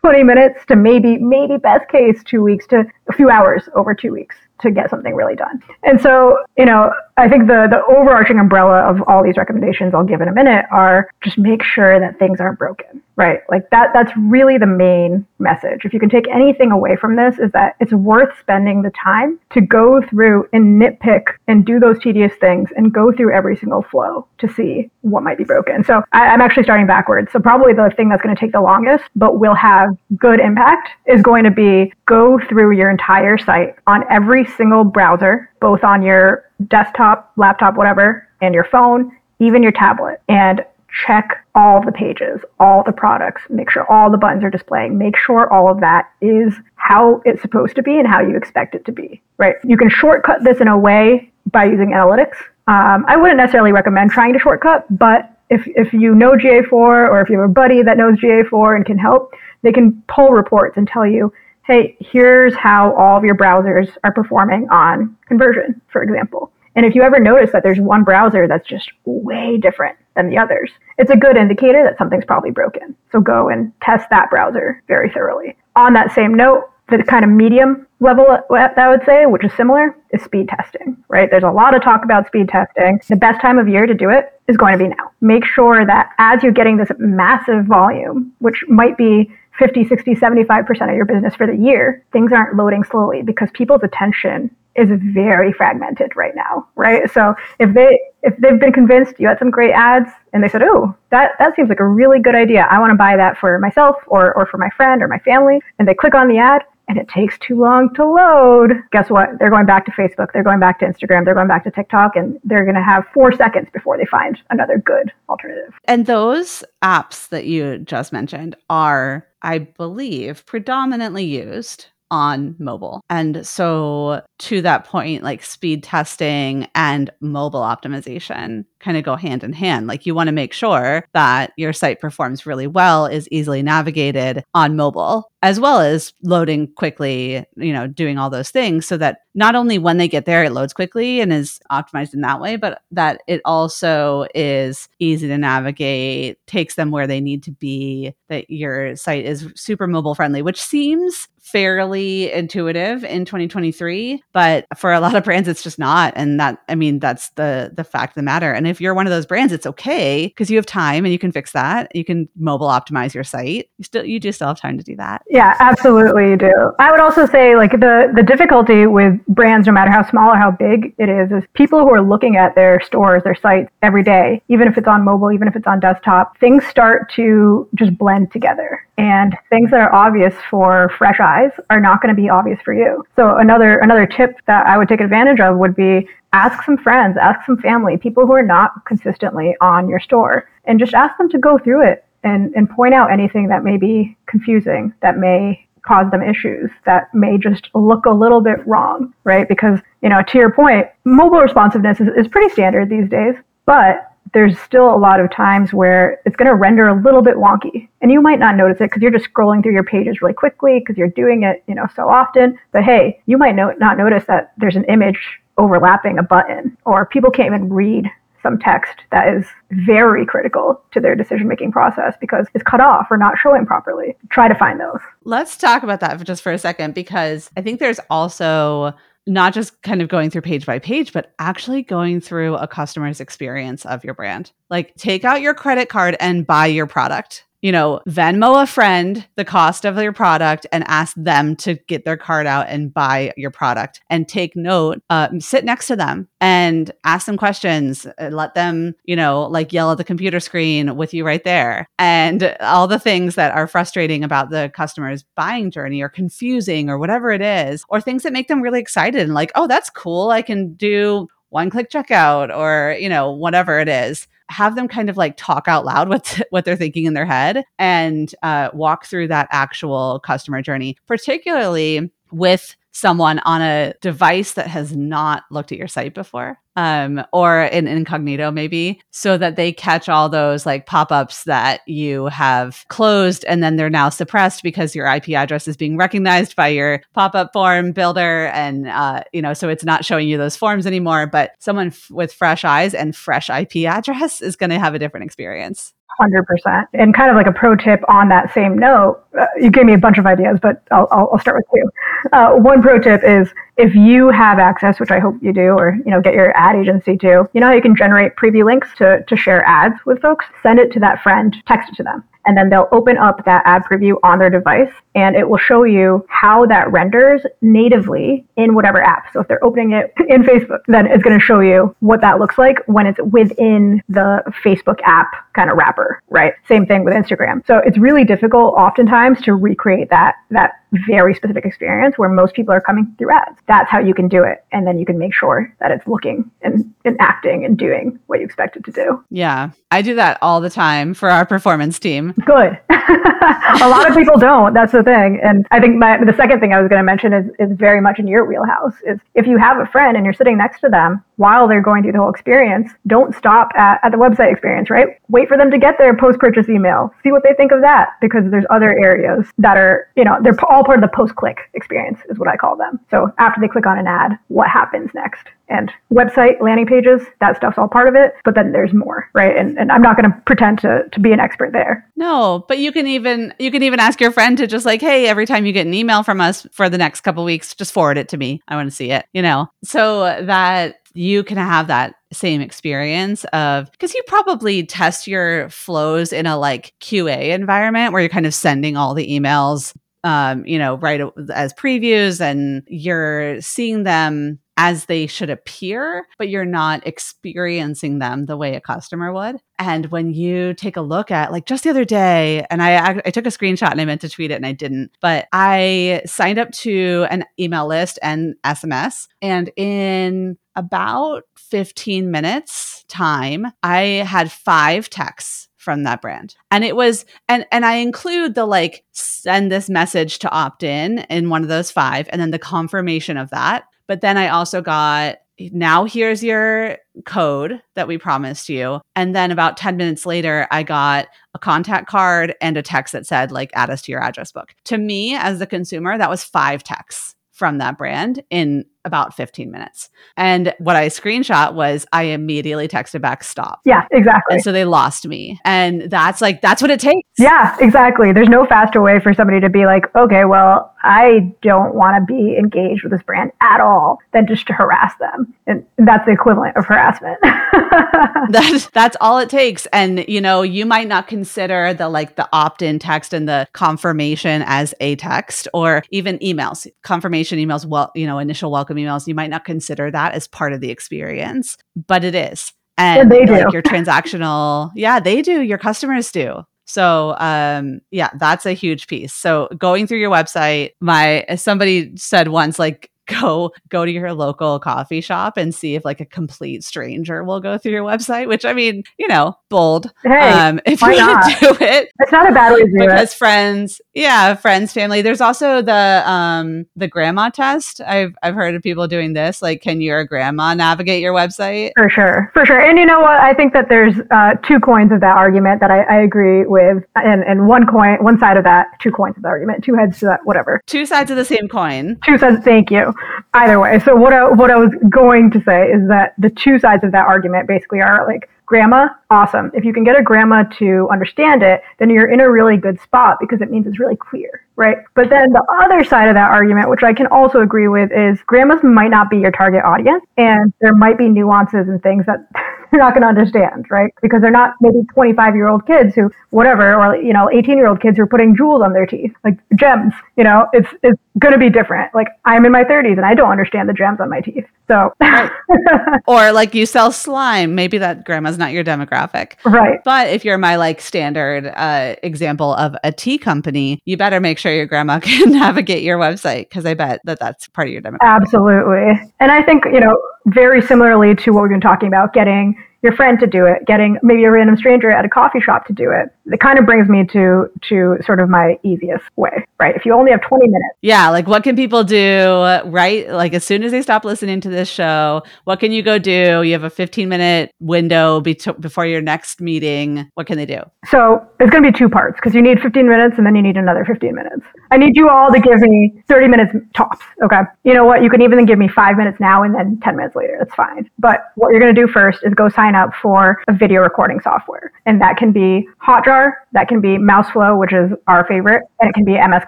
20 0.00 0.22
minutes 0.22 0.64
to 0.66 0.76
maybe, 0.76 1.18
maybe 1.18 1.56
best 1.56 1.88
case, 1.90 2.22
two 2.22 2.42
weeks 2.42 2.68
to 2.68 2.84
a 3.08 3.12
few 3.12 3.30
hours 3.30 3.68
over 3.74 3.94
two 3.94 4.12
weeks 4.12 4.36
to 4.60 4.70
get 4.70 4.90
something 4.90 5.14
really 5.14 5.34
done. 5.34 5.62
And 5.82 6.00
so, 6.00 6.38
you 6.56 6.64
know, 6.64 6.92
I 7.16 7.28
think 7.28 7.46
the 7.46 7.68
the 7.70 7.82
overarching 7.94 8.38
umbrella 8.38 8.80
of 8.88 9.00
all 9.06 9.22
these 9.22 9.36
recommendations 9.36 9.94
I'll 9.94 10.04
give 10.04 10.20
in 10.20 10.28
a 10.28 10.32
minute 10.32 10.64
are 10.70 11.08
just 11.22 11.38
make 11.38 11.62
sure 11.62 12.00
that 12.00 12.18
things 12.18 12.40
aren't 12.40 12.58
broken, 12.58 13.02
right? 13.16 13.40
Like 13.48 13.70
that 13.70 13.90
that's 13.94 14.10
really 14.16 14.58
the 14.58 14.66
main 14.66 15.26
message. 15.38 15.84
If 15.84 15.92
you 15.92 16.00
can 16.00 16.08
take 16.08 16.26
anything 16.28 16.72
away 16.72 16.96
from 16.96 17.14
this 17.14 17.38
is 17.38 17.52
that 17.52 17.76
it's 17.78 17.92
worth 17.92 18.36
spending 18.40 18.82
the 18.82 18.90
time 18.90 19.38
to 19.50 19.60
go 19.60 20.02
through 20.02 20.48
and 20.52 20.80
nitpick 20.80 21.24
and 21.46 21.64
do 21.64 21.78
those 21.78 22.00
tedious 22.00 22.32
things 22.40 22.70
and 22.76 22.92
go 22.92 23.12
through 23.12 23.32
every 23.32 23.56
single 23.56 23.82
flow 23.82 24.26
to 24.38 24.48
see 24.48 24.90
what 25.02 25.22
might 25.22 25.38
be 25.38 25.44
broken. 25.44 25.84
So 25.84 26.02
I, 26.12 26.26
I'm 26.26 26.40
actually 26.40 26.64
starting 26.64 26.86
backwards. 26.86 27.30
So 27.30 27.38
probably 27.38 27.74
the 27.74 27.92
thing 27.96 28.08
that's 28.08 28.22
going 28.22 28.34
to 28.34 28.40
take 28.40 28.52
the 28.52 28.60
longest, 28.60 29.04
but 29.14 29.38
will 29.38 29.54
have 29.54 29.96
good 30.16 30.40
impact 30.40 30.88
is 31.06 31.22
going 31.22 31.44
to 31.44 31.50
be 31.50 31.92
go 32.06 32.40
through 32.48 32.76
your 32.76 32.90
entire 32.90 33.38
site 33.38 33.76
on 33.86 34.02
every 34.10 34.43
single 34.44 34.84
browser, 34.84 35.50
both 35.60 35.84
on 35.84 36.02
your 36.02 36.50
desktop, 36.68 37.32
laptop, 37.36 37.76
whatever, 37.76 38.28
and 38.40 38.54
your 38.54 38.64
phone, 38.64 39.16
even 39.40 39.62
your 39.62 39.72
tablet, 39.72 40.20
and 40.28 40.64
check 41.06 41.44
all 41.54 41.82
the 41.84 41.92
pages, 41.92 42.40
all 42.60 42.82
the 42.84 42.92
products, 42.92 43.42
make 43.50 43.70
sure 43.70 43.90
all 43.90 44.10
the 44.10 44.16
buttons 44.16 44.44
are 44.44 44.50
displaying, 44.50 44.96
make 44.96 45.16
sure 45.16 45.52
all 45.52 45.70
of 45.70 45.80
that 45.80 46.10
is 46.20 46.54
how 46.76 47.20
it's 47.24 47.42
supposed 47.42 47.74
to 47.74 47.82
be 47.82 47.98
and 47.98 48.06
how 48.06 48.20
you 48.20 48.36
expect 48.36 48.74
it 48.74 48.84
to 48.84 48.92
be, 48.92 49.20
right? 49.36 49.56
You 49.64 49.76
can 49.76 49.88
shortcut 49.88 50.44
this 50.44 50.60
in 50.60 50.68
a 50.68 50.78
way 50.78 51.32
by 51.50 51.64
using 51.64 51.90
analytics. 51.90 52.36
Um, 52.66 53.04
I 53.08 53.16
wouldn't 53.16 53.36
necessarily 53.36 53.72
recommend 53.72 54.10
trying 54.10 54.32
to 54.32 54.38
shortcut, 54.38 54.86
but 54.96 55.30
if, 55.50 55.66
if 55.66 55.92
you 55.92 56.14
know 56.14 56.32
GA4 56.32 56.72
or 56.72 57.20
if 57.20 57.28
you 57.28 57.40
have 57.40 57.50
a 57.50 57.52
buddy 57.52 57.82
that 57.82 57.96
knows 57.96 58.18
GA4 58.18 58.76
and 58.76 58.86
can 58.86 58.98
help, 58.98 59.34
they 59.62 59.72
can 59.72 60.02
pull 60.08 60.30
reports 60.30 60.76
and 60.76 60.86
tell 60.86 61.06
you, 61.06 61.32
hey, 61.66 61.96
here's 61.98 62.54
how 62.54 62.94
all 62.94 63.16
of 63.16 63.24
your 63.24 63.34
browsers 63.34 63.90
are 64.04 64.12
performing 64.12 64.68
on 64.70 65.16
conversion, 65.26 65.80
for 65.88 66.02
example. 66.02 66.52
And 66.76 66.84
if 66.84 66.94
you 66.94 67.02
ever 67.02 67.20
notice 67.20 67.50
that 67.52 67.62
there's 67.62 67.80
one 67.80 68.04
browser 68.04 68.46
that's 68.46 68.68
just 68.68 68.90
way 69.04 69.56
different 69.56 69.96
than 70.16 70.28
the 70.28 70.38
others. 70.38 70.70
It's 70.98 71.10
a 71.10 71.16
good 71.16 71.36
indicator 71.36 71.82
that 71.84 71.98
something's 71.98 72.24
probably 72.24 72.50
broken. 72.50 72.94
So 73.12 73.20
go 73.20 73.48
and 73.48 73.72
test 73.80 74.10
that 74.10 74.30
browser 74.30 74.82
very 74.88 75.10
thoroughly. 75.10 75.56
On 75.76 75.92
that 75.94 76.12
same 76.12 76.34
note, 76.34 76.70
the 76.88 77.02
kind 77.02 77.24
of 77.24 77.30
medium 77.30 77.86
level 78.00 78.26
uh, 78.30 78.38
that 78.50 78.78
I 78.78 78.88
would 78.88 79.04
say, 79.06 79.26
which 79.26 79.44
is 79.44 79.52
similar, 79.54 79.96
is 80.10 80.22
speed 80.22 80.48
testing, 80.48 81.02
right? 81.08 81.30
There's 81.30 81.44
a 81.44 81.50
lot 81.50 81.74
of 81.74 81.82
talk 81.82 82.04
about 82.04 82.26
speed 82.26 82.48
testing. 82.48 83.00
The 83.08 83.16
best 83.16 83.40
time 83.40 83.58
of 83.58 83.68
year 83.68 83.86
to 83.86 83.94
do 83.94 84.10
it 84.10 84.38
is 84.48 84.56
going 84.56 84.72
to 84.72 84.78
be 84.78 84.88
now. 84.88 85.12
Make 85.20 85.44
sure 85.44 85.86
that 85.86 86.10
as 86.18 86.42
you're 86.42 86.52
getting 86.52 86.76
this 86.76 86.90
massive 86.98 87.64
volume, 87.64 88.32
which 88.38 88.64
might 88.68 88.96
be 88.98 89.30
50, 89.58 89.88
60, 89.88 90.14
75% 90.14 90.90
of 90.90 90.96
your 90.96 91.04
business 91.04 91.34
for 91.34 91.46
the 91.46 91.56
year, 91.56 92.04
things 92.12 92.32
aren't 92.32 92.56
loading 92.56 92.84
slowly 92.84 93.22
because 93.22 93.48
people's 93.54 93.82
attention 93.82 94.54
is 94.76 94.88
very 95.14 95.52
fragmented 95.52 96.14
right 96.16 96.34
now, 96.34 96.66
right? 96.74 97.08
So 97.12 97.34
if 97.60 97.72
they 97.74 98.00
if 98.22 98.36
they've 98.38 98.58
been 98.58 98.72
convinced 98.72 99.20
you 99.20 99.28
had 99.28 99.38
some 99.38 99.50
great 99.50 99.72
ads 99.72 100.10
and 100.32 100.42
they 100.42 100.48
said, 100.48 100.62
"Oh, 100.64 100.96
that 101.10 101.32
that 101.38 101.54
seems 101.54 101.68
like 101.68 101.78
a 101.78 101.86
really 101.86 102.18
good 102.18 102.34
idea. 102.34 102.66
I 102.68 102.80
want 102.80 102.90
to 102.90 102.96
buy 102.96 103.16
that 103.16 103.38
for 103.38 103.58
myself 103.60 103.96
or 104.08 104.34
or 104.34 104.46
for 104.46 104.58
my 104.58 104.70
friend 104.70 105.00
or 105.00 105.06
my 105.06 105.20
family." 105.20 105.60
And 105.78 105.86
they 105.86 105.94
click 105.94 106.16
on 106.16 106.26
the 106.26 106.38
ad 106.38 106.64
and 106.88 106.98
it 106.98 107.08
takes 107.08 107.38
too 107.38 107.58
long 107.58 107.92
to 107.94 108.04
load. 108.04 108.72
Guess 108.92 109.10
what? 109.10 109.30
They're 109.38 109.50
going 109.50 109.66
back 109.66 109.84
to 109.86 109.92
Facebook, 109.92 110.32
they're 110.32 110.44
going 110.44 110.60
back 110.60 110.78
to 110.80 110.86
Instagram, 110.86 111.24
they're 111.24 111.34
going 111.34 111.48
back 111.48 111.64
to 111.64 111.70
TikTok 111.70 112.16
and 112.16 112.38
they're 112.44 112.64
going 112.64 112.76
to 112.76 112.82
have 112.82 113.04
4 113.12 113.32
seconds 113.32 113.68
before 113.72 113.96
they 113.96 114.06
find 114.06 114.38
another 114.50 114.78
good 114.78 115.12
alternative. 115.28 115.74
And 115.84 116.06
those 116.06 116.64
apps 116.82 117.28
that 117.28 117.46
you 117.46 117.78
just 117.78 118.12
mentioned 118.12 118.56
are 118.70 119.26
I 119.42 119.58
believe 119.58 120.46
predominantly 120.46 121.24
used 121.24 121.86
on 122.10 122.54
mobile. 122.58 123.02
And 123.10 123.46
so, 123.46 124.22
to 124.38 124.62
that 124.62 124.84
point, 124.84 125.24
like 125.24 125.42
speed 125.42 125.82
testing 125.82 126.68
and 126.74 127.10
mobile 127.20 127.60
optimization 127.60 128.64
kind 128.78 128.96
of 128.96 129.04
go 129.04 129.16
hand 129.16 129.42
in 129.42 129.52
hand. 129.52 129.86
Like, 129.86 130.06
you 130.06 130.14
want 130.14 130.28
to 130.28 130.32
make 130.32 130.52
sure 130.52 131.04
that 131.12 131.52
your 131.56 131.72
site 131.72 132.00
performs 132.00 132.46
really 132.46 132.66
well, 132.66 133.06
is 133.06 133.28
easily 133.30 133.62
navigated 133.62 134.44
on 134.54 134.76
mobile, 134.76 135.30
as 135.44 135.60
well 135.60 135.78
as 135.78 136.14
loading 136.22 136.66
quickly, 136.72 137.44
you 137.56 137.70
know, 137.70 137.86
doing 137.86 138.16
all 138.16 138.30
those 138.30 138.48
things 138.48 138.86
so 138.86 138.96
that 138.96 139.18
not 139.34 139.54
only 139.54 139.76
when 139.76 139.98
they 139.98 140.08
get 140.08 140.24
there, 140.24 140.42
it 140.42 140.52
loads 140.52 140.72
quickly 140.72 141.20
and 141.20 141.34
is 141.34 141.60
optimized 141.70 142.14
in 142.14 142.22
that 142.22 142.40
way, 142.40 142.56
but 142.56 142.80
that 142.92 143.20
it 143.28 143.42
also 143.44 144.26
is 144.34 144.88
easy 145.00 145.28
to 145.28 145.36
navigate, 145.36 146.38
takes 146.46 146.76
them 146.76 146.90
where 146.90 147.06
they 147.06 147.20
need 147.20 147.42
to 147.42 147.50
be, 147.50 148.14
that 148.30 148.48
your 148.48 148.96
site 148.96 149.26
is 149.26 149.46
super 149.54 149.86
mobile 149.86 150.14
friendly, 150.14 150.40
which 150.40 150.62
seems 150.62 151.28
fairly 151.42 152.32
intuitive 152.32 153.04
in 153.04 153.26
2023 153.26 154.22
but 154.32 154.64
for 154.78 154.94
a 154.94 154.98
lot 154.98 155.14
of 155.14 155.22
brands 155.22 155.46
it's 155.46 155.62
just 155.62 155.78
not. 155.78 156.10
And 156.16 156.40
that 156.40 156.58
i 156.70 156.74
mean 156.74 156.98
that's 157.00 157.28
the 157.30 157.70
the 157.74 157.84
fact 157.84 158.12
of 158.12 158.14
the 158.14 158.22
matter. 158.22 158.50
And 158.50 158.66
if 158.66 158.80
you're 158.80 158.94
one 158.94 159.06
of 159.06 159.10
those 159.10 159.26
brands 159.26 159.52
it's 159.52 159.66
okay 159.66 160.28
because 160.28 160.48
you 160.48 160.56
have 160.56 160.64
time 160.64 161.04
and 161.04 161.12
you 161.12 161.18
can 161.18 161.32
fix 161.32 161.52
that. 161.52 161.94
You 161.94 162.02
can 162.02 162.30
mobile 162.34 162.68
optimize 162.68 163.12
your 163.12 163.24
site. 163.24 163.68
You 163.76 163.84
still 163.84 164.04
you 164.06 164.18
do 164.18 164.32
still 164.32 164.48
have 164.48 164.58
time 164.58 164.78
to 164.78 164.84
do 164.84 164.96
that 164.96 165.20
yeah 165.34 165.54
absolutely 165.58 166.30
you 166.30 166.36
do 166.36 166.52
i 166.78 166.90
would 166.90 167.00
also 167.00 167.26
say 167.26 167.56
like 167.56 167.72
the 167.72 168.10
the 168.14 168.22
difficulty 168.22 168.86
with 168.86 169.14
brands 169.26 169.66
no 169.66 169.72
matter 169.72 169.90
how 169.90 170.08
small 170.08 170.30
or 170.30 170.36
how 170.36 170.50
big 170.50 170.94
it 170.98 171.08
is 171.08 171.30
is 171.32 171.42
people 171.54 171.80
who 171.80 171.90
are 171.90 172.00
looking 172.00 172.36
at 172.36 172.54
their 172.54 172.80
stores 172.80 173.22
their 173.24 173.34
sites 173.34 173.70
every 173.82 174.02
day 174.02 174.40
even 174.48 174.68
if 174.68 174.78
it's 174.78 174.88
on 174.88 175.04
mobile 175.04 175.32
even 175.32 175.48
if 175.48 175.56
it's 175.56 175.66
on 175.66 175.80
desktop 175.80 176.38
things 176.38 176.64
start 176.64 177.10
to 177.12 177.68
just 177.74 177.98
blend 177.98 178.30
together 178.32 178.84
and 178.96 179.36
things 179.50 179.70
that 179.70 179.80
are 179.80 179.92
obvious 179.94 180.34
for 180.48 180.90
fresh 180.96 181.18
eyes 181.20 181.50
are 181.70 181.80
not 181.80 182.00
going 182.00 182.14
to 182.14 182.20
be 182.20 182.28
obvious 182.28 182.60
for 182.64 182.72
you. 182.72 183.04
So 183.16 183.36
another 183.36 183.78
another 183.78 184.06
tip 184.06 184.36
that 184.46 184.66
I 184.66 184.78
would 184.78 184.88
take 184.88 185.00
advantage 185.00 185.40
of 185.40 185.56
would 185.56 185.74
be 185.74 186.08
ask 186.32 186.64
some 186.64 186.76
friends, 186.76 187.16
ask 187.16 187.44
some 187.46 187.58
family, 187.58 187.96
people 187.96 188.26
who 188.26 188.32
are 188.32 188.44
not 188.44 188.84
consistently 188.84 189.54
on 189.60 189.88
your 189.88 190.00
store, 190.00 190.48
and 190.64 190.78
just 190.78 190.94
ask 190.94 191.16
them 191.18 191.28
to 191.30 191.38
go 191.38 191.58
through 191.58 191.86
it 191.88 192.03
and, 192.24 192.52
and 192.54 192.68
point 192.68 192.94
out 192.94 193.12
anything 193.12 193.48
that 193.48 193.64
may 193.64 193.76
be 193.76 194.16
confusing, 194.26 194.92
that 195.02 195.18
may 195.18 195.66
cause 195.82 196.10
them 196.10 196.22
issues, 196.22 196.70
that 196.86 197.14
may 197.14 197.36
just 197.38 197.68
look 197.74 198.06
a 198.06 198.10
little 198.10 198.40
bit 198.40 198.66
wrong, 198.66 199.12
right? 199.24 199.48
Because, 199.48 199.78
you 200.02 200.08
know, 200.08 200.22
to 200.22 200.38
your 200.38 200.50
point, 200.50 200.86
mobile 201.04 201.40
responsiveness 201.40 202.00
is, 202.00 202.08
is 202.16 202.28
pretty 202.28 202.52
standard 202.52 202.88
these 202.88 203.08
days, 203.08 203.34
but 203.66 204.10
there's 204.32 204.58
still 204.58 204.92
a 204.92 204.96
lot 204.96 205.20
of 205.20 205.30
times 205.30 205.72
where 205.72 206.20
it's 206.24 206.36
going 206.36 206.48
to 206.48 206.54
render 206.54 206.88
a 206.88 207.02
little 207.02 207.22
bit 207.22 207.36
wonky 207.36 207.88
and 208.00 208.10
you 208.10 208.20
might 208.20 208.38
not 208.38 208.56
notice 208.56 208.76
it 208.80 208.84
because 208.84 209.00
you're 209.00 209.10
just 209.10 209.32
scrolling 209.32 209.62
through 209.62 209.72
your 209.72 209.84
pages 209.84 210.20
really 210.20 210.34
quickly 210.34 210.80
because 210.80 210.96
you're 210.96 211.08
doing 211.08 211.44
it 211.44 211.62
you 211.68 211.74
know 211.74 211.86
so 211.94 212.08
often 212.08 212.58
but 212.72 212.82
hey 212.82 213.20
you 213.26 213.38
might 213.38 213.54
no- 213.54 213.74
not 213.78 213.96
notice 213.96 214.24
that 214.26 214.52
there's 214.56 214.76
an 214.76 214.84
image 214.84 215.18
overlapping 215.56 216.18
a 216.18 216.22
button 216.22 216.76
or 216.84 217.06
people 217.06 217.30
can't 217.30 217.46
even 217.46 217.72
read 217.72 218.10
some 218.44 218.58
text 218.58 218.94
that 219.10 219.34
is 219.34 219.46
very 219.72 220.24
critical 220.24 220.80
to 220.92 221.00
their 221.00 221.16
decision 221.16 221.48
making 221.48 221.72
process 221.72 222.14
because 222.20 222.46
it's 222.54 222.62
cut 222.62 222.80
off 222.80 223.08
or 223.10 223.16
not 223.16 223.34
showing 223.42 223.66
properly. 223.66 224.16
Try 224.28 224.46
to 224.46 224.54
find 224.54 224.78
those. 224.78 225.00
Let's 225.24 225.56
talk 225.56 225.82
about 225.82 225.98
that 226.00 226.16
for 226.18 226.24
just 226.24 226.42
for 226.42 226.52
a 226.52 226.58
second 226.58 226.94
because 226.94 227.50
I 227.56 227.62
think 227.62 227.80
there's 227.80 228.00
also 228.10 228.94
not 229.26 229.54
just 229.54 229.80
kind 229.82 230.02
of 230.02 230.08
going 230.08 230.30
through 230.30 230.42
page 230.42 230.66
by 230.66 230.78
page, 230.78 231.12
but 231.12 231.32
actually 231.38 231.82
going 231.82 232.20
through 232.20 232.56
a 232.56 232.68
customer's 232.68 233.20
experience 233.20 233.86
of 233.86 234.04
your 234.04 234.14
brand. 234.14 234.52
Like 234.68 234.94
take 234.96 235.24
out 235.24 235.40
your 235.40 235.54
credit 235.54 235.88
card 235.88 236.16
and 236.20 236.46
buy 236.46 236.66
your 236.66 236.86
product 236.86 237.44
you 237.64 237.72
know, 237.72 237.98
Venmo 238.06 238.62
a 238.62 238.66
friend 238.66 239.26
the 239.36 239.44
cost 239.44 239.86
of 239.86 239.96
your 239.96 240.12
product 240.12 240.66
and 240.70 240.84
ask 240.86 241.16
them 241.16 241.56
to 241.56 241.76
get 241.88 242.04
their 242.04 242.18
card 242.18 242.46
out 242.46 242.66
and 242.68 242.92
buy 242.92 243.32
your 243.38 243.50
product 243.50 244.02
and 244.10 244.28
take 244.28 244.54
note, 244.54 245.02
uh, 245.08 245.28
sit 245.38 245.64
next 245.64 245.86
to 245.86 245.96
them 245.96 246.28
and 246.42 246.90
ask 247.04 247.24
them 247.24 247.38
questions. 247.38 248.06
Uh, 248.20 248.28
let 248.30 248.52
them, 248.52 248.94
you 249.06 249.16
know, 249.16 249.44
like 249.44 249.72
yell 249.72 249.90
at 249.90 249.96
the 249.96 250.04
computer 250.04 250.40
screen 250.40 250.94
with 250.94 251.14
you 251.14 251.24
right 251.24 251.42
there. 251.42 251.88
And 251.98 252.54
all 252.60 252.86
the 252.86 252.98
things 252.98 253.34
that 253.36 253.54
are 253.54 253.66
frustrating 253.66 254.22
about 254.22 254.50
the 254.50 254.70
customer's 254.74 255.24
buying 255.34 255.70
journey 255.70 256.02
or 256.02 256.10
confusing 256.10 256.90
or 256.90 256.98
whatever 256.98 257.30
it 257.30 257.40
is, 257.40 257.82
or 257.88 257.98
things 257.98 258.24
that 258.24 258.34
make 258.34 258.48
them 258.48 258.60
really 258.60 258.80
excited 258.80 259.22
and 259.22 259.32
like, 259.32 259.52
oh, 259.54 259.66
that's 259.66 259.88
cool. 259.88 260.28
I 260.28 260.42
can 260.42 260.74
do 260.74 261.28
one 261.48 261.70
click 261.70 261.88
checkout 261.88 262.54
or, 262.54 262.94
you 263.00 263.08
know, 263.08 263.30
whatever 263.30 263.78
it 263.78 263.88
is 263.88 264.28
have 264.50 264.76
them 264.76 264.88
kind 264.88 265.08
of 265.08 265.16
like 265.16 265.36
talk 265.36 265.68
out 265.68 265.84
loud 265.84 266.08
what 266.08 266.40
what 266.50 266.64
they're 266.64 266.76
thinking 266.76 267.04
in 267.06 267.14
their 267.14 267.26
head 267.26 267.64
and 267.78 268.34
uh, 268.42 268.70
walk 268.72 269.06
through 269.06 269.28
that 269.28 269.48
actual 269.50 270.20
customer 270.20 270.62
journey, 270.62 270.96
particularly 271.06 272.10
with 272.30 272.76
someone 272.94 273.40
on 273.40 273.60
a 273.60 273.92
device 274.00 274.52
that 274.52 274.68
has 274.68 274.96
not 274.96 275.42
looked 275.50 275.72
at 275.72 275.78
your 275.78 275.88
site 275.88 276.14
before 276.14 276.58
um, 276.76 277.24
or 277.32 277.64
in 277.64 277.86
incognito 277.86 278.50
maybe 278.50 279.00
so 279.10 279.36
that 279.36 279.56
they 279.56 279.72
catch 279.72 280.08
all 280.08 280.28
those 280.28 280.64
like 280.66 280.86
pop-ups 280.86 281.44
that 281.44 281.80
you 281.86 282.26
have 282.26 282.84
closed 282.88 283.44
and 283.46 283.62
then 283.62 283.76
they're 283.76 283.90
now 283.90 284.08
suppressed 284.08 284.62
because 284.62 284.94
your 284.94 285.06
ip 285.08 285.28
address 285.30 285.66
is 285.66 285.76
being 285.76 285.96
recognized 285.96 286.54
by 286.56 286.68
your 286.68 287.02
pop-up 287.14 287.52
form 287.52 287.92
builder 287.92 288.46
and 288.46 288.88
uh, 288.88 289.22
you 289.32 289.42
know 289.42 289.54
so 289.54 289.68
it's 289.68 289.84
not 289.84 290.04
showing 290.04 290.28
you 290.28 290.38
those 290.38 290.56
forms 290.56 290.86
anymore 290.86 291.26
but 291.26 291.52
someone 291.58 291.88
f- 291.88 292.10
with 292.10 292.32
fresh 292.32 292.64
eyes 292.64 292.94
and 292.94 293.16
fresh 293.16 293.50
ip 293.50 293.74
address 293.76 294.40
is 294.40 294.56
going 294.56 294.70
to 294.70 294.78
have 294.78 294.94
a 294.94 294.98
different 294.98 295.26
experience 295.26 295.93
100%. 296.20 296.86
And 296.94 297.14
kind 297.14 297.30
of 297.30 297.36
like 297.36 297.46
a 297.46 297.52
pro 297.52 297.76
tip 297.76 298.00
on 298.08 298.28
that 298.28 298.52
same 298.52 298.78
note, 298.78 299.24
uh, 299.38 299.46
you 299.60 299.70
gave 299.70 299.84
me 299.84 299.94
a 299.94 299.98
bunch 299.98 300.18
of 300.18 300.26
ideas, 300.26 300.58
but 300.60 300.82
I'll, 300.90 301.08
I'll 301.10 301.38
start 301.38 301.56
with 301.56 301.66
two. 301.74 301.90
Uh, 302.32 302.52
one 302.52 302.82
pro 302.82 302.98
tip 302.98 303.22
is 303.24 303.48
if 303.76 303.94
you 303.94 304.30
have 304.30 304.58
access, 304.58 305.00
which 305.00 305.10
I 305.10 305.18
hope 305.18 305.36
you 305.42 305.52
do, 305.52 305.70
or 305.70 305.96
you 306.04 306.10
know, 306.10 306.20
get 306.20 306.34
your 306.34 306.56
ad 306.56 306.76
agency 306.76 307.16
to, 307.18 307.48
you 307.52 307.60
know 307.60 307.66
how 307.66 307.72
you 307.72 307.82
can 307.82 307.96
generate 307.96 308.36
preview 308.36 308.64
links 308.64 308.88
to, 308.98 309.24
to 309.26 309.36
share 309.36 309.64
ads 309.64 309.96
with 310.06 310.20
folks? 310.20 310.46
Send 310.62 310.78
it 310.78 310.92
to 310.92 311.00
that 311.00 311.22
friend, 311.22 311.56
text 311.66 311.90
it 311.90 311.96
to 311.96 312.02
them 312.02 312.24
and 312.46 312.56
then 312.56 312.68
they'll 312.68 312.88
open 312.92 313.18
up 313.18 313.44
that 313.44 313.62
ad 313.64 313.82
preview 313.84 314.14
on 314.22 314.38
their 314.38 314.50
device 314.50 314.90
and 315.14 315.36
it 315.36 315.48
will 315.48 315.58
show 315.58 315.84
you 315.84 316.24
how 316.28 316.66
that 316.66 316.90
renders 316.90 317.42
natively 317.60 318.44
in 318.56 318.74
whatever 318.74 319.02
app. 319.02 319.32
So 319.32 319.40
if 319.40 319.48
they're 319.48 319.64
opening 319.64 319.92
it 319.92 320.12
in 320.28 320.42
Facebook, 320.42 320.80
then 320.88 321.06
it's 321.06 321.22
going 321.22 321.38
to 321.38 321.44
show 321.44 321.60
you 321.60 321.94
what 322.00 322.20
that 322.20 322.38
looks 322.38 322.58
like 322.58 322.78
when 322.86 323.06
it's 323.06 323.20
within 323.30 324.02
the 324.08 324.42
Facebook 324.62 325.00
app 325.04 325.32
kind 325.54 325.70
of 325.70 325.76
wrapper, 325.76 326.22
right? 326.28 326.54
Same 326.68 326.86
thing 326.86 327.04
with 327.04 327.14
Instagram. 327.14 327.66
So 327.66 327.78
it's 327.78 327.98
really 327.98 328.24
difficult 328.24 328.74
oftentimes 328.74 329.40
to 329.42 329.54
recreate 329.54 330.10
that 330.10 330.36
that 330.50 330.83
very 331.06 331.34
specific 331.34 331.64
experience 331.64 332.18
where 332.18 332.28
most 332.28 332.54
people 332.54 332.72
are 332.72 332.80
coming 332.80 333.14
through 333.18 333.32
ads. 333.32 333.58
That's 333.66 333.90
how 333.90 333.98
you 333.98 334.14
can 334.14 334.28
do 334.28 334.44
it. 334.44 334.64
And 334.72 334.86
then 334.86 334.98
you 334.98 335.06
can 335.06 335.18
make 335.18 335.34
sure 335.34 335.74
that 335.80 335.90
it's 335.90 336.06
looking 336.06 336.50
and, 336.62 336.92
and 337.04 337.16
acting 337.20 337.64
and 337.64 337.76
doing 337.76 338.18
what 338.26 338.40
you 338.40 338.44
expect 338.44 338.76
it 338.76 338.84
to 338.84 338.92
do. 338.92 339.24
Yeah. 339.30 339.70
I 339.90 340.02
do 340.02 340.14
that 340.16 340.38
all 340.42 340.60
the 340.60 340.70
time 340.70 341.14
for 341.14 341.30
our 341.30 341.46
performance 341.46 341.98
team. 341.98 342.34
Good. 342.44 342.78
a 342.90 343.88
lot 343.88 344.08
of 344.08 344.16
people 344.16 344.38
don't. 344.38 344.74
That's 344.74 344.92
the 344.92 345.02
thing. 345.02 345.40
And 345.42 345.66
I 345.70 345.80
think 345.80 345.96
my, 345.96 346.18
the 346.24 346.34
second 346.36 346.60
thing 346.60 346.72
I 346.72 346.80
was 346.80 346.88
going 346.88 347.00
to 347.00 347.04
mention 347.04 347.32
is, 347.32 347.46
is 347.58 347.76
very 347.76 348.00
much 348.00 348.18
in 348.18 348.26
your 348.26 348.44
wheelhouse 348.44 348.94
is 349.06 349.18
if 349.34 349.46
you 349.46 349.58
have 349.58 349.78
a 349.78 349.86
friend 349.86 350.16
and 350.16 350.24
you're 350.24 350.34
sitting 350.34 350.58
next 350.58 350.80
to 350.80 350.88
them 350.88 351.22
while 351.36 351.68
they're 351.68 351.82
going 351.82 352.02
through 352.02 352.12
the 352.12 352.18
whole 352.18 352.30
experience, 352.30 352.90
don't 353.06 353.34
stop 353.34 353.70
at, 353.76 354.00
at 354.02 354.10
the 354.10 354.18
website 354.18 354.52
experience, 354.52 354.90
right? 354.90 355.18
Wait 355.34 355.48
for 355.48 355.56
them 355.56 355.68
to 355.68 355.78
get 355.78 355.98
their 355.98 356.16
post 356.16 356.38
purchase 356.38 356.68
email, 356.68 357.12
see 357.24 357.32
what 357.32 357.42
they 357.42 357.52
think 357.54 357.72
of 357.72 357.80
that, 357.80 358.10
because 358.20 358.44
there's 358.52 358.64
other 358.70 358.96
areas 359.02 359.44
that 359.58 359.76
are, 359.76 360.08
you 360.14 360.22
know, 360.22 360.38
they're 360.44 360.54
all 360.70 360.84
part 360.84 360.96
of 360.96 361.02
the 361.02 361.12
post 361.12 361.34
click 361.34 361.58
experience, 361.74 362.20
is 362.30 362.38
what 362.38 362.48
I 362.48 362.56
call 362.56 362.76
them. 362.76 363.00
So 363.10 363.32
after 363.40 363.60
they 363.60 363.66
click 363.66 363.84
on 363.84 363.98
an 363.98 364.06
ad, 364.06 364.38
what 364.46 364.68
happens 364.68 365.10
next? 365.12 365.48
And 365.68 365.90
website, 366.12 366.60
landing 366.60 366.86
pages, 366.86 367.22
that 367.40 367.56
stuff's 367.56 367.78
all 367.78 367.88
part 367.88 368.06
of 368.06 368.14
it. 368.14 368.34
But 368.44 368.54
then 368.54 368.70
there's 368.70 368.94
more, 368.94 369.28
right? 369.34 369.56
And, 369.56 369.76
and 369.76 369.90
I'm 369.90 370.02
not 370.02 370.16
going 370.16 370.30
to 370.30 370.40
pretend 370.46 370.78
to, 370.80 371.08
to 371.10 371.18
be 371.18 371.32
an 371.32 371.40
expert 371.40 371.72
there. 371.72 372.08
No, 372.14 372.64
but 372.68 372.78
you 372.78 372.92
can 372.92 373.08
even 373.08 373.54
you 373.58 373.72
can 373.72 373.82
even 373.82 373.98
ask 373.98 374.20
your 374.20 374.30
friend 374.30 374.56
to 374.58 374.66
just 374.68 374.86
like, 374.86 375.00
hey, 375.00 375.26
every 375.26 375.46
time 375.46 375.66
you 375.66 375.72
get 375.72 375.86
an 375.86 375.94
email 375.94 376.22
from 376.22 376.40
us 376.40 376.66
for 376.70 376.88
the 376.88 376.98
next 376.98 377.22
couple 377.22 377.42
weeks, 377.44 377.74
just 377.74 377.92
forward 377.92 378.18
it 378.18 378.28
to 378.28 378.36
me. 378.36 378.60
I 378.68 378.76
want 378.76 378.88
to 378.88 378.94
see 378.94 379.10
it. 379.10 379.26
You 379.32 379.42
know, 379.42 379.68
so 379.82 380.44
that 380.44 380.96
you 381.14 381.44
can 381.44 381.56
have 381.56 381.86
that 381.86 382.16
same 382.32 382.60
experience 382.60 383.44
of 383.52 383.90
because 383.92 384.12
you 384.12 384.22
probably 384.26 384.84
test 384.84 385.26
your 385.26 385.68
flows 385.70 386.32
in 386.32 386.46
a 386.46 386.58
like 386.58 386.92
QA 387.00 387.54
environment 387.54 388.12
where 388.12 388.20
you're 388.20 388.28
kind 388.28 388.46
of 388.46 388.54
sending 388.54 388.96
all 388.96 389.14
the 389.14 389.28
emails 389.28 389.94
um, 390.24 390.66
you 390.66 390.78
know, 390.78 390.96
right 390.96 391.20
as 391.52 391.72
previews 391.74 392.40
and 392.40 392.82
you're 392.88 393.60
seeing 393.60 394.02
them 394.02 394.58
as 394.76 395.04
they 395.04 395.26
should 395.26 395.50
appear, 395.50 396.26
but 396.36 396.48
you're 396.48 396.64
not 396.64 397.06
experiencing 397.06 398.18
them 398.18 398.46
the 398.46 398.56
way 398.56 398.74
a 398.74 398.80
customer 398.80 399.32
would. 399.32 399.56
And 399.78 400.06
when 400.06 400.32
you 400.32 400.74
take 400.74 400.96
a 400.96 401.00
look 401.00 401.30
at, 401.30 401.52
like 401.52 401.66
just 401.66 401.84
the 401.84 401.90
other 401.90 402.04
day, 402.04 402.66
and 402.70 402.82
I, 402.82 403.20
I 403.24 403.30
took 403.30 403.46
a 403.46 403.50
screenshot 403.50 403.92
and 403.92 404.00
I 404.00 404.04
meant 404.04 404.22
to 404.22 404.28
tweet 404.28 404.50
it 404.50 404.54
and 404.54 404.66
I 404.66 404.72
didn't, 404.72 405.12
but 405.20 405.46
I 405.52 406.22
signed 406.26 406.58
up 406.58 406.72
to 406.72 407.26
an 407.30 407.44
email 407.60 407.86
list 407.86 408.18
and 408.22 408.56
SMS. 408.64 409.28
And 409.40 409.70
in 409.76 410.58
about 410.74 411.44
15 411.56 412.30
minutes 412.30 413.04
time, 413.06 413.66
I 413.82 414.00
had 414.26 414.50
five 414.50 415.08
texts 415.08 415.68
from 415.84 416.02
that 416.02 416.20
brand. 416.22 416.56
And 416.70 416.82
it 416.82 416.96
was 416.96 417.24
and 417.48 417.66
and 417.70 417.84
I 417.84 417.96
include 417.96 418.54
the 418.54 418.64
like 418.66 419.04
send 419.12 419.70
this 419.70 419.88
message 419.88 420.40
to 420.40 420.50
opt 420.50 420.82
in 420.82 421.18
in 421.30 421.50
one 421.50 421.62
of 421.62 421.68
those 421.68 421.90
five 421.90 422.28
and 422.32 422.40
then 422.40 422.50
the 422.50 422.58
confirmation 422.58 423.36
of 423.36 423.50
that. 423.50 423.84
But 424.08 424.22
then 424.22 424.36
I 424.36 424.48
also 424.48 424.82
got 424.82 425.36
now 425.58 426.04
here's 426.04 426.42
your 426.42 426.98
code 427.26 427.80
that 427.94 428.08
we 428.08 428.18
promised 428.18 428.68
you. 428.68 429.00
And 429.14 429.36
then 429.36 429.52
about 429.52 429.76
10 429.76 429.96
minutes 429.96 430.26
later, 430.26 430.66
I 430.72 430.82
got 430.82 431.28
a 431.54 431.60
contact 431.60 432.08
card 432.08 432.54
and 432.60 432.76
a 432.76 432.82
text 432.82 433.12
that 433.12 433.24
said, 433.24 433.52
like, 433.52 433.70
add 433.74 433.88
us 433.88 434.02
to 434.02 434.12
your 434.12 434.20
address 434.20 434.50
book. 434.50 434.74
To 434.86 434.98
me, 434.98 435.36
as 435.36 435.60
the 435.60 435.66
consumer, 435.66 436.18
that 436.18 436.28
was 436.28 436.42
five 436.42 436.82
texts 436.82 437.36
from 437.52 437.78
that 437.78 437.96
brand 437.96 438.42
in 438.50 438.84
about 439.04 439.34
15 439.34 439.70
minutes. 439.70 440.10
And 440.36 440.74
what 440.78 440.96
I 440.96 441.08
screenshot 441.08 441.74
was 441.74 442.06
I 442.12 442.24
immediately 442.24 442.88
texted 442.88 443.20
back, 443.20 443.44
stop. 443.44 443.80
Yeah, 443.84 444.06
exactly. 444.10 444.56
And 444.56 444.64
so 444.64 444.72
they 444.72 444.84
lost 444.84 445.26
me. 445.26 445.60
And 445.64 446.10
that's 446.10 446.40
like, 446.40 446.60
that's 446.60 446.82
what 446.82 446.90
it 446.90 447.00
takes. 447.00 447.28
Yeah, 447.38 447.76
exactly. 447.80 448.32
There's 448.32 448.48
no 448.48 448.66
faster 448.66 449.02
way 449.02 449.20
for 449.20 449.34
somebody 449.34 449.60
to 449.60 449.68
be 449.68 449.86
like, 449.86 450.14
okay, 450.14 450.44
well, 450.44 450.94
I 451.02 451.54
don't 451.60 451.94
want 451.94 452.16
to 452.16 452.24
be 452.32 452.56
engaged 452.56 453.02
with 453.02 453.12
this 453.12 453.22
brand 453.22 453.52
at 453.60 453.80
all 453.80 454.18
than 454.32 454.46
just 454.46 454.66
to 454.68 454.72
harass 454.72 455.12
them. 455.20 455.54
And 455.66 455.84
that's 455.98 456.24
the 456.24 456.32
equivalent 456.32 456.76
of 456.76 456.86
harassment. 456.86 457.38
that's, 458.50 458.86
that's 458.90 459.16
all 459.20 459.38
it 459.38 459.50
takes. 459.50 459.86
And, 459.86 460.24
you 460.26 460.40
know, 460.40 460.62
you 460.62 460.86
might 460.86 461.06
not 461.06 461.28
consider 461.28 461.92
the 461.92 462.08
like 462.08 462.36
the 462.36 462.48
opt 462.52 462.80
in 462.80 462.98
text 462.98 463.34
and 463.34 463.46
the 463.46 463.68
confirmation 463.72 464.62
as 464.66 464.94
a 465.00 465.16
text 465.16 465.68
or 465.74 466.02
even 466.10 466.38
emails, 466.38 466.86
confirmation 467.02 467.58
emails, 467.58 467.84
well, 467.84 468.10
you 468.14 468.26
know, 468.26 468.38
initial 468.38 468.70
welcome 468.70 468.93
welcome 468.94 469.04
emails, 469.04 469.26
you 469.26 469.34
might 469.34 469.50
not 469.50 469.64
consider 469.64 470.10
that 470.10 470.34
as 470.34 470.46
part 470.46 470.72
of 470.72 470.80
the 470.80 470.90
experience, 470.90 471.76
but 471.94 472.24
it 472.24 472.34
is. 472.34 472.72
And 472.96 473.32
yeah, 473.32 473.50
like 473.50 473.72
your 473.72 473.82
transactional, 473.82 474.90
yeah, 474.94 475.18
they 475.18 475.42
do. 475.42 475.62
Your 475.62 475.78
customers 475.78 476.30
do. 476.30 476.62
So 476.86 477.34
um 477.38 478.00
yeah, 478.10 478.30
that's 478.38 478.66
a 478.66 478.72
huge 478.72 479.06
piece. 479.06 479.32
So 479.32 479.68
going 479.78 480.06
through 480.06 480.18
your 480.18 480.30
website, 480.30 480.90
my 481.00 481.44
somebody 481.56 482.12
said 482.16 482.48
once 482.48 482.78
like 482.78 483.10
go 483.26 483.72
go 483.88 484.04
to 484.04 484.10
your 484.10 484.32
local 484.32 484.78
coffee 484.78 485.20
shop 485.20 485.56
and 485.56 485.74
see 485.74 485.94
if 485.94 486.04
like 486.04 486.20
a 486.20 486.26
complete 486.26 486.84
stranger 486.84 487.44
will 487.44 487.60
go 487.60 487.78
through 487.78 487.92
your 487.92 488.04
website 488.04 488.48
which 488.48 488.64
i 488.64 488.72
mean 488.72 489.02
you 489.18 489.28
know 489.28 489.56
bold 489.68 490.12
hey, 490.22 490.50
um 490.50 490.80
if 490.86 491.00
you 491.02 491.16
not? 491.16 491.44
do 491.60 491.76
it. 491.80 492.10
It's 492.20 492.32
not 492.32 492.48
a 492.48 492.52
bad 492.52 492.72
way 492.72 492.80
to 492.80 492.86
do 492.86 492.98
because 492.98 493.32
it. 493.32 493.36
friends 493.36 494.00
yeah 494.14 494.54
friends 494.54 494.92
family. 494.92 495.22
There's 495.22 495.40
also 495.40 495.82
the 495.82 496.22
um 496.24 496.86
the 496.96 497.08
grandma 497.08 497.48
test. 497.50 498.00
I've 498.00 498.34
i've 498.42 498.54
heard 498.54 498.74
of 498.74 498.82
people 498.82 499.08
doing 499.08 499.32
this 499.32 499.62
like 499.62 499.82
can 499.82 500.00
your 500.00 500.24
grandma 500.24 500.74
navigate 500.74 501.22
your 501.22 501.34
website? 501.34 501.92
For 501.96 502.08
sure 502.08 502.50
for 502.54 502.64
sure. 502.64 502.80
And 502.80 502.98
you 502.98 503.06
know 503.06 503.20
what? 503.20 503.40
I 503.40 503.54
think 503.54 503.72
that 503.72 503.88
there's 503.88 504.14
uh, 504.30 504.54
two 504.62 504.80
coins 504.80 505.12
of 505.12 505.20
that 505.20 505.36
argument 505.36 505.80
that 505.80 505.90
i, 505.90 506.02
I 506.02 506.22
agree 506.22 506.64
with 506.66 507.04
and 507.16 507.44
and 507.44 507.66
one 507.66 507.86
coin 507.86 508.22
one 508.22 508.38
side 508.38 508.56
of 508.56 508.64
that 508.64 508.86
two 509.00 509.10
coins 509.10 509.36
of 509.36 509.42
the 509.42 509.48
argument 509.48 509.84
two 509.84 509.94
heads 509.94 510.18
to 510.20 510.26
that 510.26 510.40
whatever. 510.44 510.80
Two 510.86 511.06
sides 511.06 511.30
of 511.30 511.36
the 511.36 511.44
same 511.44 511.68
coin. 511.68 512.18
Two 512.24 512.38
sides 512.38 512.64
thank 512.64 512.90
you 512.90 513.13
either 513.54 513.80
way. 513.80 513.98
So 514.00 514.14
what 514.14 514.32
I, 514.32 514.48
what 514.48 514.70
I 514.70 514.76
was 514.76 514.92
going 515.08 515.50
to 515.52 515.62
say 515.62 515.88
is 515.88 516.06
that 516.08 516.34
the 516.38 516.50
two 516.50 516.78
sides 516.78 517.04
of 517.04 517.12
that 517.12 517.26
argument 517.26 517.68
basically 517.68 518.00
are 518.00 518.26
like 518.26 518.50
grandma, 518.66 519.08
awesome. 519.30 519.70
If 519.74 519.84
you 519.84 519.92
can 519.92 520.04
get 520.04 520.18
a 520.18 520.22
grandma 520.22 520.64
to 520.78 521.08
understand 521.10 521.62
it, 521.62 521.82
then 521.98 522.10
you're 522.10 522.30
in 522.30 522.40
a 522.40 522.50
really 522.50 522.76
good 522.76 523.00
spot 523.00 523.36
because 523.40 523.60
it 523.60 523.70
means 523.70 523.86
it's 523.86 524.00
really 524.00 524.16
clear, 524.16 524.66
right? 524.76 524.98
But 525.14 525.28
then 525.30 525.52
the 525.52 525.64
other 525.82 526.02
side 526.02 526.28
of 526.28 526.34
that 526.34 526.50
argument, 526.50 526.88
which 526.88 527.02
I 527.02 527.12
can 527.12 527.26
also 527.26 527.60
agree 527.60 527.88
with, 527.88 528.10
is 528.12 528.40
grandmas 528.42 528.82
might 528.82 529.10
not 529.10 529.30
be 529.30 529.38
your 529.38 529.52
target 529.52 529.84
audience 529.84 530.24
and 530.36 530.72
there 530.80 530.94
might 530.94 531.18
be 531.18 531.28
nuances 531.28 531.88
and 531.88 532.02
things 532.02 532.24
that 532.26 532.48
you're 532.94 533.02
not 533.02 533.12
going 533.12 533.22
to 533.22 533.28
understand, 533.28 533.86
right? 533.90 534.14
Because 534.22 534.40
they're 534.40 534.50
not 534.50 534.74
maybe 534.80 535.02
25 535.12 535.56
year 535.56 535.68
old 535.68 535.84
kids 535.86 536.14
who, 536.14 536.30
whatever, 536.50 536.94
or, 536.94 537.16
you 537.16 537.32
know, 537.32 537.50
18 537.50 537.76
year 537.76 537.88
old 537.88 538.00
kids 538.00 538.16
who 538.16 538.22
are 538.22 538.28
putting 538.28 538.56
jewels 538.56 538.82
on 538.82 538.92
their 538.92 539.04
teeth, 539.04 539.32
like 539.42 539.58
gems, 539.74 540.14
you 540.36 540.44
know, 540.44 540.68
it's, 540.72 540.88
it's 541.02 541.20
going 541.40 541.52
to 541.52 541.58
be 541.58 541.68
different. 541.68 542.14
Like 542.14 542.28
I'm 542.44 542.64
in 542.64 542.70
my 542.72 542.84
30s 542.84 543.16
and 543.16 543.26
I 543.26 543.34
don't 543.34 543.50
understand 543.50 543.88
the 543.88 543.92
gems 543.92 544.20
on 544.20 544.30
my 544.30 544.40
teeth. 544.40 544.66
So, 544.86 545.12
right. 545.20 545.50
or 546.26 546.52
like 546.52 546.74
you 546.74 546.86
sell 546.86 547.12
slime, 547.12 547.74
maybe 547.74 547.98
that 547.98 548.24
grandma's 548.24 548.58
not 548.58 548.72
your 548.72 548.84
demographic. 548.84 549.54
Right. 549.64 550.00
But 550.04 550.28
if 550.28 550.44
you're 550.44 550.58
my 550.58 550.76
like 550.76 551.00
standard 551.00 551.66
uh, 551.66 552.16
example 552.22 552.74
of 552.74 552.96
a 553.04 553.12
tea 553.12 553.38
company, 553.38 554.00
you 554.04 554.16
better 554.16 554.40
make 554.40 554.58
sure 554.58 554.72
your 554.72 554.86
grandma 554.86 555.20
can 555.22 555.52
navigate 555.52 556.02
your 556.02 556.18
website 556.18 556.68
because 556.68 556.86
I 556.86 556.94
bet 556.94 557.20
that 557.24 557.38
that's 557.38 557.68
part 557.68 557.88
of 557.88 557.92
your 557.92 558.02
demographic. 558.02 558.18
Absolutely. 558.22 559.20
And 559.40 559.52
I 559.52 559.62
think, 559.62 559.84
you 559.86 560.00
know, 560.00 560.20
very 560.46 560.82
similarly 560.82 561.34
to 561.36 561.52
what 561.52 561.62
we've 561.62 561.70
been 561.70 561.80
talking 561.80 562.08
about, 562.08 562.32
getting 562.32 562.76
your 563.04 563.12
friend 563.12 563.38
to 563.38 563.46
do 563.46 563.66
it, 563.66 563.84
getting 563.86 564.18
maybe 564.22 564.44
a 564.44 564.50
random 564.50 564.78
stranger 564.78 565.10
at 565.10 565.26
a 565.26 565.28
coffee 565.28 565.60
shop 565.60 565.86
to 565.86 565.92
do 565.92 566.10
it. 566.10 566.30
It 566.46 566.58
kind 566.58 566.78
of 566.78 566.86
brings 566.86 567.08
me 567.08 567.24
to 567.26 567.70
to 567.88 568.16
sort 568.24 568.40
of 568.40 568.48
my 568.48 568.78
easiest 568.82 569.24
way, 569.36 569.64
right? 569.78 569.94
If 569.94 570.06
you 570.06 570.14
only 570.14 570.30
have 570.30 570.40
20 570.40 570.66
minutes. 570.66 570.96
Yeah, 571.02 571.28
like 571.28 571.46
what 571.46 571.62
can 571.64 571.76
people 571.76 572.02
do, 572.02 572.80
right? 572.86 573.28
Like 573.28 573.52
as 573.52 573.62
soon 573.62 573.82
as 573.82 573.92
they 573.92 574.00
stop 574.00 574.24
listening 574.24 574.62
to 574.62 574.70
this 574.70 574.88
show, 574.88 575.42
what 575.64 575.80
can 575.80 575.92
you 575.92 576.02
go 576.02 576.18
do? 576.18 576.62
You 576.62 576.72
have 576.72 576.84
a 576.84 576.90
15 576.90 577.28
minute 577.28 577.70
window 577.78 578.40
be- 578.40 578.58
before 578.80 579.04
your 579.04 579.20
next 579.20 579.60
meeting. 579.60 580.30
What 580.34 580.46
can 580.46 580.56
they 580.56 580.66
do? 580.66 580.80
So 581.10 581.46
it's 581.60 581.70
going 581.70 581.84
to 581.84 581.92
be 581.92 581.96
two 581.96 582.08
parts 582.08 582.36
because 582.36 582.54
you 582.54 582.62
need 582.62 582.80
15 582.80 583.06
minutes 583.06 583.36
and 583.36 583.46
then 583.46 583.54
you 583.54 583.62
need 583.62 583.76
another 583.76 584.04
15 584.06 584.34
minutes. 584.34 584.64
I 584.90 584.96
need 584.96 585.16
you 585.16 585.28
all 585.28 585.52
to 585.52 585.60
give 585.60 585.78
me 585.80 586.22
30 586.28 586.48
minutes 586.48 586.72
tops. 586.94 587.24
Okay. 587.42 587.60
You 587.84 587.92
know 587.92 588.04
what? 588.04 588.22
You 588.22 588.30
can 588.30 588.40
even 588.40 588.64
give 588.64 588.78
me 588.78 588.88
five 588.88 589.16
minutes 589.18 589.38
now 589.40 589.62
and 589.62 589.74
then 589.74 590.00
10 590.02 590.16
minutes 590.16 590.36
later. 590.36 590.56
That's 590.58 590.74
fine. 590.74 591.10
But 591.18 591.52
what 591.56 591.70
you're 591.70 591.80
going 591.80 591.94
to 591.94 592.00
do 592.00 592.10
first 592.10 592.40
is 592.44 592.54
go 592.54 592.68
sign 592.68 592.93
sign 592.94 593.02
up 593.02 593.14
for 593.20 593.62
a 593.68 593.72
video 593.72 594.00
recording 594.00 594.40
software. 594.40 594.92
And 595.06 595.20
that 595.20 595.36
can 595.36 595.52
be 595.52 595.88
Hotjar, 596.02 596.52
that 596.72 596.88
can 596.88 597.00
be 597.00 597.18
Mouseflow, 597.18 597.78
which 597.78 597.92
is 597.92 598.10
our 598.26 598.46
favorite, 598.46 598.82
and 599.00 599.10
it 599.10 599.14
can 599.14 599.24
be 599.24 599.32
MS 599.32 599.64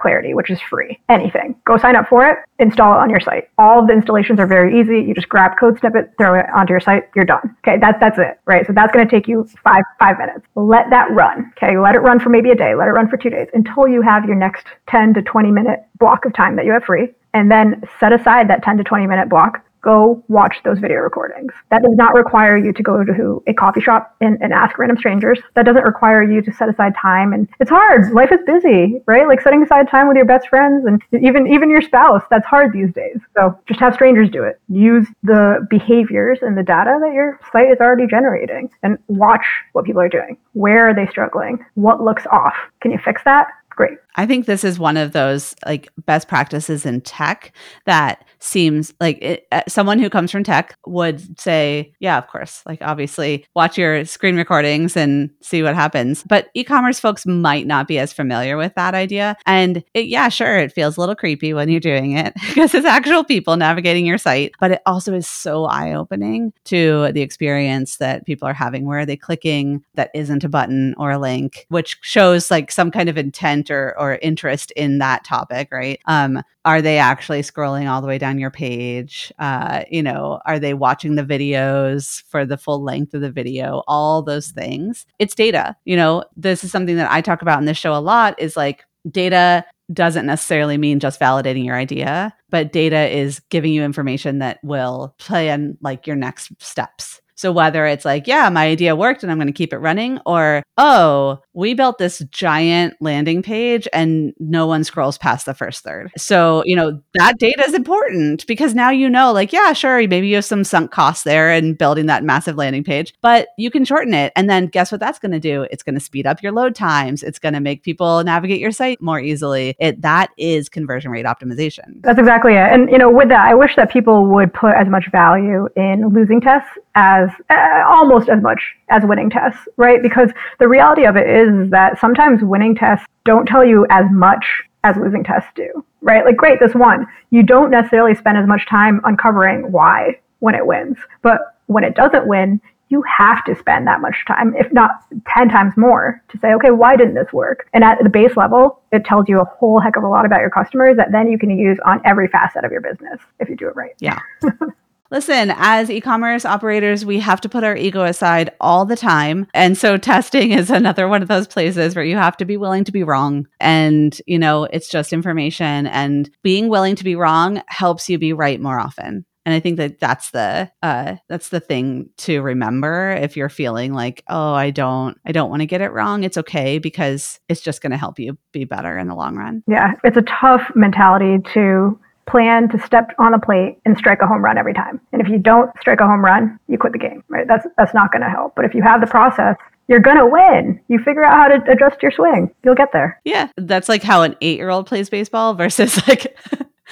Clarity, 0.00 0.34
which 0.34 0.50
is 0.50 0.60
free. 0.60 0.98
Anything. 1.08 1.54
Go 1.64 1.76
sign 1.76 1.96
up 1.96 2.08
for 2.08 2.28
it, 2.28 2.38
install 2.58 2.92
it 2.94 2.98
on 3.02 3.10
your 3.10 3.20
site. 3.20 3.48
All 3.58 3.80
of 3.80 3.86
the 3.86 3.92
installations 3.92 4.40
are 4.40 4.46
very 4.46 4.80
easy. 4.80 5.00
You 5.06 5.14
just 5.14 5.28
grab 5.28 5.52
code 5.58 5.78
snippet, 5.78 6.12
throw 6.18 6.38
it 6.38 6.46
onto 6.54 6.72
your 6.72 6.80
site, 6.80 7.04
you're 7.14 7.24
done. 7.24 7.56
Okay, 7.66 7.78
that's 7.80 7.98
that's 8.00 8.18
it, 8.18 8.38
right? 8.46 8.66
So 8.66 8.72
that's 8.72 8.92
going 8.92 9.06
to 9.06 9.10
take 9.10 9.28
you 9.28 9.48
five 9.62 9.82
five 9.98 10.18
minutes. 10.18 10.46
Let 10.54 10.90
that 10.90 11.10
run. 11.10 11.52
Okay, 11.56 11.78
let 11.78 11.94
it 11.94 12.00
run 12.00 12.20
for 12.20 12.30
maybe 12.30 12.50
a 12.50 12.54
day, 12.54 12.74
let 12.74 12.88
it 12.88 12.92
run 12.92 13.08
for 13.08 13.16
two 13.16 13.30
days 13.30 13.48
until 13.54 13.88
you 13.88 14.02
have 14.02 14.24
your 14.24 14.36
next 14.36 14.66
10 14.88 15.14
to 15.14 15.22
20 15.22 15.50
minute 15.50 15.80
block 15.98 16.24
of 16.24 16.34
time 16.34 16.56
that 16.56 16.64
you 16.64 16.72
have 16.72 16.84
free 16.84 17.08
and 17.34 17.50
then 17.50 17.82
set 18.00 18.14
aside 18.14 18.48
that 18.48 18.62
10 18.62 18.78
to 18.78 18.84
20 18.84 19.06
minute 19.06 19.28
block 19.28 19.62
go 19.86 20.22
watch 20.26 20.56
those 20.64 20.80
video 20.80 20.98
recordings. 20.98 21.52
That 21.70 21.82
does 21.82 21.94
not 21.94 22.12
require 22.12 22.58
you 22.58 22.72
to 22.72 22.82
go 22.82 23.04
to 23.04 23.42
a 23.46 23.54
coffee 23.54 23.80
shop 23.80 24.16
and, 24.20 24.36
and, 24.42 24.52
ask 24.52 24.78
random 24.78 24.98
strangers. 24.98 25.38
That 25.54 25.64
doesn't 25.64 25.84
require 25.84 26.22
you 26.24 26.42
to 26.42 26.52
set 26.52 26.68
aside 26.68 26.94
time. 27.00 27.32
And 27.32 27.46
it's 27.60 27.70
hard. 27.70 28.12
Life 28.12 28.32
is 28.32 28.40
busy, 28.46 29.00
right? 29.06 29.28
Like 29.28 29.40
setting 29.42 29.62
aside 29.62 29.88
time 29.88 30.08
with 30.08 30.16
your 30.16 30.24
best 30.24 30.48
friends 30.48 30.86
and 30.86 31.00
even, 31.12 31.46
even 31.46 31.70
your 31.70 31.82
spouse, 31.82 32.22
that's 32.30 32.46
hard 32.46 32.72
these 32.72 32.92
days. 32.94 33.18
So 33.36 33.56
just 33.68 33.78
have 33.78 33.94
strangers 33.94 34.28
do 34.28 34.42
it. 34.42 34.58
Use 34.68 35.06
the 35.22 35.64
behaviors 35.70 36.40
and 36.42 36.58
the 36.58 36.64
data 36.64 36.98
that 37.00 37.12
your 37.12 37.38
site 37.52 37.70
is 37.70 37.78
already 37.80 38.06
generating 38.08 38.70
and 38.82 38.98
watch 39.06 39.44
what 39.72 39.84
people 39.84 40.00
are 40.00 40.08
doing. 40.08 40.36
Where 40.54 40.88
are 40.88 40.94
they 40.94 41.06
struggling? 41.06 41.64
What 41.74 42.02
looks 42.02 42.26
off? 42.32 42.54
Can 42.80 42.90
you 42.90 42.98
fix 43.04 43.22
that? 43.24 43.48
Great. 43.76 43.98
I 44.16 44.24
think 44.24 44.46
this 44.46 44.64
is 44.64 44.78
one 44.78 44.96
of 44.96 45.12
those 45.12 45.54
like 45.66 45.90
best 46.06 46.28
practices 46.28 46.86
in 46.86 47.02
tech 47.02 47.52
that 47.84 48.24
seems 48.38 48.92
like 49.00 49.18
it, 49.22 49.46
uh, 49.52 49.62
someone 49.68 49.98
who 49.98 50.10
comes 50.10 50.30
from 50.30 50.44
tech 50.44 50.76
would 50.86 51.40
say, 51.40 51.92
yeah, 52.00 52.18
of 52.18 52.26
course. 52.28 52.62
Like, 52.66 52.80
obviously, 52.82 53.46
watch 53.54 53.78
your 53.78 54.04
screen 54.04 54.36
recordings 54.36 54.96
and 54.96 55.30
see 55.40 55.62
what 55.62 55.74
happens. 55.74 56.22
But 56.22 56.48
e 56.54 56.64
commerce 56.64 57.00
folks 57.00 57.26
might 57.26 57.66
not 57.66 57.88
be 57.88 57.98
as 57.98 58.12
familiar 58.12 58.56
with 58.56 58.74
that 58.74 58.94
idea. 58.94 59.36
And 59.46 59.82
it, 59.94 60.06
yeah, 60.06 60.28
sure, 60.28 60.58
it 60.58 60.72
feels 60.72 60.96
a 60.96 61.00
little 61.00 61.14
creepy 61.14 61.52
when 61.52 61.68
you're 61.68 61.80
doing 61.80 62.12
it 62.12 62.34
because 62.48 62.74
it's 62.74 62.86
actual 62.86 63.24
people 63.24 63.56
navigating 63.56 64.06
your 64.06 64.18
site. 64.18 64.52
But 64.60 64.72
it 64.72 64.82
also 64.86 65.14
is 65.14 65.26
so 65.26 65.64
eye 65.64 65.94
opening 65.94 66.52
to 66.64 67.12
the 67.12 67.22
experience 67.22 67.96
that 67.96 68.26
people 68.26 68.48
are 68.48 68.54
having. 68.54 68.86
Where 68.86 69.00
are 69.00 69.06
they 69.06 69.16
clicking 69.16 69.84
that 69.94 70.10
isn't 70.14 70.44
a 70.44 70.48
button 70.48 70.94
or 70.98 71.10
a 71.10 71.18
link, 71.18 71.66
which 71.68 71.98
shows 72.02 72.50
like 72.50 72.70
some 72.70 72.90
kind 72.90 73.08
of 73.08 73.18
intent 73.18 73.70
or, 73.70 73.94
or 73.98 74.18
interest 74.22 74.70
in 74.72 74.98
that 74.98 75.24
topic, 75.24 75.68
right? 75.72 76.00
Um, 76.06 76.42
are 76.66 76.82
they 76.82 76.98
actually 76.98 77.42
scrolling 77.42 77.88
all 77.88 78.00
the 78.00 78.08
way 78.08 78.18
down 78.18 78.35
your 78.38 78.50
page 78.50 79.32
uh, 79.38 79.84
you 79.90 80.02
know 80.02 80.40
are 80.46 80.58
they 80.58 80.74
watching 80.74 81.14
the 81.14 81.22
videos 81.24 82.22
for 82.24 82.44
the 82.44 82.56
full 82.56 82.82
length 82.82 83.14
of 83.14 83.20
the 83.20 83.30
video? 83.30 83.82
All 83.86 84.22
those 84.22 84.48
things. 84.48 85.06
It's 85.18 85.34
data 85.34 85.76
you 85.84 85.96
know? 85.96 86.24
This 86.36 86.64
is 86.64 86.70
something 86.70 86.96
that 86.96 87.10
i 87.10 87.20
talk 87.20 87.42
about 87.42 87.58
in 87.58 87.64
this 87.64 87.78
show 87.78 87.94
a 87.94 87.98
lot 88.00 88.38
is 88.38 88.56
like 88.56 88.84
data 89.10 89.64
doesn't 89.92 90.26
necessarily 90.26 90.76
mean 90.76 90.98
just 90.98 91.20
validating 91.20 91.64
your 91.64 91.76
idea 91.76 92.34
but 92.50 92.72
data 92.72 93.08
is 93.08 93.40
giving 93.50 93.72
you 93.72 93.84
information 93.84 94.38
that 94.40 94.58
will 94.62 95.14
plan 95.18 95.78
like 95.80 96.06
your 96.06 96.16
next 96.16 96.50
steps 96.58 97.20
so 97.36 97.52
whether 97.52 97.86
it's 97.86 98.04
like, 98.04 98.26
yeah, 98.26 98.48
my 98.48 98.66
idea 98.66 98.96
worked 98.96 99.22
and 99.22 99.30
I'm 99.30 99.38
going 99.38 99.46
to 99.46 99.52
keep 99.52 99.72
it 99.72 99.78
running, 99.78 100.18
or, 100.26 100.62
oh, 100.78 101.40
we 101.52 101.74
built 101.74 101.98
this 101.98 102.18
giant 102.30 102.94
landing 103.00 103.42
page 103.42 103.86
and 103.92 104.32
no 104.38 104.66
one 104.66 104.84
scrolls 104.84 105.18
past 105.18 105.46
the 105.46 105.54
first 105.54 105.84
third. 105.84 106.10
So, 106.16 106.62
you 106.66 106.74
know, 106.74 107.00
that 107.14 107.38
data 107.38 107.64
is 107.66 107.74
important 107.74 108.46
because 108.46 108.74
now 108.74 108.90
you 108.90 109.08
know, 109.08 109.32
like, 109.32 109.52
yeah, 109.52 109.72
sure, 109.72 110.06
maybe 110.08 110.28
you 110.28 110.36
have 110.36 110.44
some 110.44 110.64
sunk 110.64 110.90
costs 110.90 111.24
there 111.24 111.52
in 111.52 111.74
building 111.74 112.06
that 112.06 112.24
massive 112.24 112.56
landing 112.56 112.84
page, 112.84 113.14
but 113.22 113.48
you 113.58 113.70
can 113.70 113.84
shorten 113.84 114.14
it. 114.14 114.32
And 114.34 114.48
then 114.50 114.66
guess 114.66 114.90
what 114.90 115.00
that's 115.00 115.18
going 115.18 115.32
to 115.32 115.40
do? 115.40 115.66
It's 115.70 115.82
going 115.82 115.94
to 115.94 116.00
speed 116.00 116.26
up 116.26 116.42
your 116.42 116.52
load 116.52 116.74
times. 116.74 117.22
It's 117.22 117.38
going 117.38 117.54
to 117.54 117.60
make 117.60 117.82
people 117.82 118.24
navigate 118.24 118.60
your 118.60 118.72
site 118.72 119.00
more 119.00 119.20
easily. 119.20 119.76
It 119.78 120.02
that 120.02 120.30
is 120.38 120.68
conversion 120.68 121.10
rate 121.10 121.26
optimization. 121.26 122.02
That's 122.02 122.18
exactly 122.18 122.54
it. 122.54 122.72
And 122.72 122.90
you 122.90 122.98
know, 122.98 123.10
with 123.10 123.28
that, 123.28 123.46
I 123.46 123.54
wish 123.54 123.76
that 123.76 123.90
people 123.90 124.26
would 124.26 124.52
put 124.52 124.74
as 124.74 124.88
much 124.88 125.10
value 125.10 125.68
in 125.76 126.08
losing 126.08 126.40
tests 126.40 126.68
as 126.96 127.28
uh, 127.50 127.84
almost 127.86 128.28
as 128.28 128.42
much 128.42 128.60
as 128.88 129.04
winning 129.04 129.30
tests, 129.30 129.68
right? 129.76 130.02
Because 130.02 130.30
the 130.58 130.66
reality 130.66 131.04
of 131.04 131.16
it 131.16 131.28
is 131.28 131.70
that 131.70 132.00
sometimes 132.00 132.42
winning 132.42 132.74
tests 132.74 133.06
don't 133.24 133.46
tell 133.46 133.64
you 133.64 133.86
as 133.90 134.06
much 134.10 134.44
as 134.82 134.96
losing 134.96 135.22
tests 135.22 135.50
do, 135.54 135.84
right? 136.00 136.24
Like, 136.24 136.36
great, 136.36 136.58
this 136.58 136.74
one. 136.74 137.06
You 137.30 137.42
don't 137.42 137.70
necessarily 137.70 138.14
spend 138.14 138.38
as 138.38 138.46
much 138.46 138.66
time 138.66 139.00
uncovering 139.04 139.70
why 139.70 140.20
when 140.38 140.54
it 140.54 140.66
wins. 140.66 140.96
But 141.22 141.56
when 141.66 141.84
it 141.84 141.94
doesn't 141.94 142.26
win, 142.26 142.60
you 142.88 143.02
have 143.02 143.44
to 143.44 143.56
spend 143.56 143.86
that 143.88 144.00
much 144.00 144.16
time, 144.28 144.54
if 144.56 144.72
not 144.72 144.90
10 145.28 145.48
times 145.48 145.76
more, 145.76 146.22
to 146.28 146.38
say, 146.38 146.54
okay, 146.54 146.70
why 146.70 146.96
didn't 146.96 147.14
this 147.14 147.32
work? 147.32 147.68
And 147.74 147.82
at 147.82 147.98
the 148.02 148.08
base 148.08 148.36
level, 148.36 148.80
it 148.92 149.04
tells 149.04 149.28
you 149.28 149.40
a 149.40 149.44
whole 149.44 149.80
heck 149.80 149.96
of 149.96 150.04
a 150.04 150.08
lot 150.08 150.24
about 150.24 150.40
your 150.40 150.50
customers 150.50 150.96
that 150.96 151.10
then 151.10 151.28
you 151.28 151.38
can 151.38 151.50
use 151.50 151.78
on 151.84 152.00
every 152.04 152.28
facet 152.28 152.64
of 152.64 152.70
your 152.70 152.80
business 152.80 153.18
if 153.40 153.48
you 153.48 153.56
do 153.56 153.68
it 153.68 153.74
right. 153.74 153.94
Yeah. 153.98 154.18
Listen, 155.10 155.52
as 155.56 155.90
e 155.90 156.00
commerce 156.00 156.44
operators, 156.44 157.04
we 157.04 157.18
have 157.20 157.40
to 157.42 157.48
put 157.48 157.64
our 157.64 157.76
ego 157.76 158.02
aside 158.02 158.50
all 158.60 158.84
the 158.84 158.96
time. 158.96 159.46
And 159.54 159.76
so 159.78 159.96
testing 159.96 160.50
is 160.52 160.70
another 160.70 161.08
one 161.08 161.22
of 161.22 161.28
those 161.28 161.46
places 161.46 161.94
where 161.94 162.04
you 162.04 162.16
have 162.16 162.36
to 162.38 162.44
be 162.44 162.56
willing 162.56 162.84
to 162.84 162.92
be 162.92 163.02
wrong. 163.02 163.46
And, 163.60 164.20
you 164.26 164.38
know, 164.38 164.64
it's 164.64 164.88
just 164.88 165.12
information. 165.12 165.86
And 165.86 166.30
being 166.42 166.68
willing 166.68 166.96
to 166.96 167.04
be 167.04 167.16
wrong 167.16 167.62
helps 167.68 168.08
you 168.08 168.18
be 168.18 168.32
right 168.32 168.60
more 168.60 168.78
often. 168.78 169.24
And 169.46 169.54
I 169.54 169.60
think 169.60 169.76
that 169.76 170.00
that's 170.00 170.32
the 170.32 170.72
uh, 170.82 171.16
that's 171.28 171.50
the 171.50 171.60
thing 171.60 172.10
to 172.18 172.42
remember 172.42 173.12
if 173.12 173.36
you're 173.36 173.48
feeling 173.48 173.94
like, 173.94 174.24
oh, 174.28 174.52
I 174.52 174.70
don't 174.70 175.16
I 175.24 175.30
don't 175.30 175.50
want 175.50 175.60
to 175.60 175.66
get 175.66 175.80
it 175.80 175.92
wrong. 175.92 176.24
It's 176.24 176.36
okay 176.36 176.80
because 176.80 177.38
it's 177.48 177.60
just 177.60 177.80
going 177.80 177.92
to 177.92 177.96
help 177.96 178.18
you 178.18 178.36
be 178.52 178.64
better 178.64 178.98
in 178.98 179.06
the 179.06 179.14
long 179.14 179.36
run. 179.36 179.62
Yeah, 179.68 179.92
it's 180.02 180.16
a 180.16 180.22
tough 180.22 180.62
mentality 180.74 181.36
to 181.54 181.96
plan 182.26 182.68
to 182.70 182.78
step 182.84 183.10
on 183.18 183.32
the 183.32 183.38
plate 183.38 183.78
and 183.84 183.96
strike 183.96 184.20
a 184.20 184.26
home 184.26 184.44
run 184.44 184.58
every 184.58 184.74
time. 184.74 185.00
And 185.12 185.22
if 185.22 185.28
you 185.28 185.38
don't 185.38 185.70
strike 185.80 186.00
a 186.00 186.06
home 186.06 186.24
run, 186.24 186.58
you 186.68 186.78
quit 186.78 186.92
the 186.92 186.98
game, 186.98 187.22
right? 187.28 187.46
That's 187.46 187.66
that's 187.78 187.94
not 187.94 188.12
going 188.12 188.22
to 188.22 188.30
help. 188.30 188.54
But 188.56 188.64
if 188.64 188.74
you 188.74 188.82
have 188.82 189.00
the 189.00 189.06
process, 189.06 189.56
you're 189.88 190.00
going 190.00 190.16
to 190.16 190.26
win. 190.26 190.80
You 190.88 190.98
figure 190.98 191.24
out 191.24 191.36
how 191.36 191.48
to 191.48 191.72
adjust 191.72 192.02
your 192.02 192.10
swing. 192.10 192.50
You'll 192.64 192.74
get 192.74 192.92
there. 192.92 193.20
Yeah, 193.24 193.48
that's 193.56 193.88
like 193.88 194.02
how 194.02 194.22
an 194.22 194.34
8-year-old 194.42 194.86
plays 194.86 195.08
baseball 195.08 195.54
versus 195.54 195.96
like 196.08 196.36